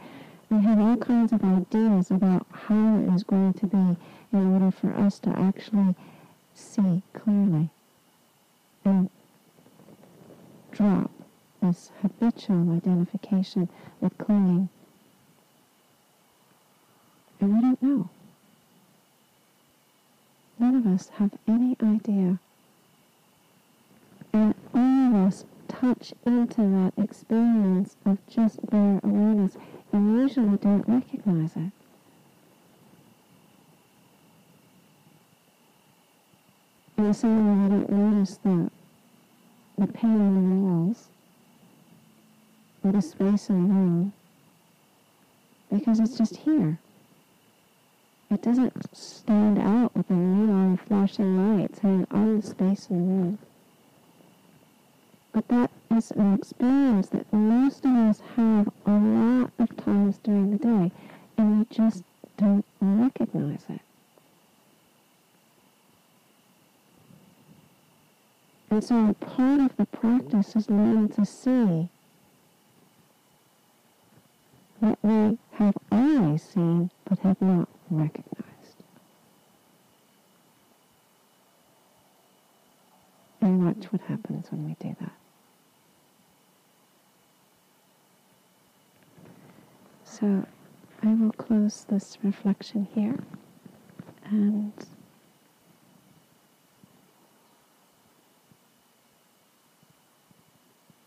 we 0.49 0.61
have 0.63 0.81
all 0.81 0.97
kinds 0.97 1.31
of 1.31 1.41
ideas 1.45 2.11
about 2.11 2.45
how 2.51 2.97
it 2.97 3.15
is 3.15 3.23
going 3.23 3.53
to 3.53 3.67
be 3.67 3.95
in 4.33 4.53
order 4.53 4.69
for 4.69 4.93
us 4.93 5.17
to 5.19 5.29
actually 5.29 5.95
see 6.53 7.01
clearly 7.13 7.69
and 8.83 9.09
drop 10.73 11.09
this 11.61 11.91
habitual 12.01 12.75
identification 12.75 13.69
with 14.01 14.17
clinging. 14.17 14.67
And 17.39 17.55
we 17.55 17.61
don't 17.61 17.81
know. 17.81 18.09
None 20.59 20.75
of 20.75 20.85
us 20.87 21.07
have 21.15 21.31
any 21.47 21.77
idea. 21.81 22.37
And 24.33 24.53
all 24.75 25.07
of 25.07 25.15
us 25.27 25.45
touch 25.69 26.13
into 26.25 26.57
that 26.57 26.91
experience 26.97 27.95
of 28.05 28.17
just 28.27 28.59
bare 28.69 28.99
awareness 29.03 29.55
and 29.93 30.19
usually 30.19 30.57
don't 30.57 30.85
recognize 30.85 31.55
it. 31.55 31.71
In 36.97 37.07
the 37.07 37.13
same 37.13 37.45
way 37.45 37.65
I 37.65 37.69
don't 37.69 37.89
notice 37.89 38.37
the, 38.43 38.69
the 39.77 39.87
pain 39.87 40.15
in 40.15 40.49
the 40.49 40.55
walls 40.67 41.07
or 42.83 42.91
the 42.91 43.01
space 43.01 43.49
in 43.49 43.69
the 43.69 43.73
room 43.73 44.13
because 45.71 46.01
it's 46.01 46.17
just 46.17 46.35
here. 46.35 46.77
It 48.31 48.43
doesn't 48.43 48.95
stand 48.95 49.57
out 49.57 49.95
with 49.95 50.07
the 50.07 50.13
neon 50.13 50.77
flashing 50.77 51.57
lights 51.57 51.79
and 51.81 52.05
all 52.11 52.35
the 52.35 52.45
space 52.45 52.87
in 52.89 52.97
the 52.99 53.13
room. 53.13 53.39
But 55.31 55.47
that 55.47 55.71
is 55.89 56.11
an 56.11 56.35
experience 56.35 57.09
that 57.09 57.31
most 57.33 57.85
of 57.85 57.91
us 57.91 58.21
have 58.35 58.69
a 58.85 58.91
lot 58.91 59.51
of 59.57 59.75
times 59.77 60.19
during 60.23 60.51
the 60.51 60.57
day, 60.57 60.91
and 61.37 61.59
we 61.59 61.65
just 61.75 62.03
don't 62.37 62.65
recognize 62.79 63.65
it. 63.67 63.81
And 68.69 68.83
so 68.83 69.13
part 69.13 69.61
of 69.61 69.75
the 69.77 69.85
practice 69.85 70.55
is 70.55 70.69
learning 70.69 71.09
to 71.09 71.25
see 71.25 71.89
what 74.79 74.99
we 75.01 75.39
have 75.53 75.75
always 75.91 76.43
seen 76.43 76.91
but 77.05 77.17
have 77.19 77.41
not 77.41 77.67
recognized. 77.89 78.45
And 83.41 83.65
watch 83.65 83.91
what 83.91 84.01
happens 84.01 84.51
when 84.51 84.65
we 84.65 84.75
do 84.79 84.95
that. 84.99 85.11
So 90.03 90.45
I 91.01 91.13
will 91.13 91.31
close 91.31 91.85
this 91.89 92.17
reflection 92.23 92.87
here 92.93 93.17
and 94.25 94.73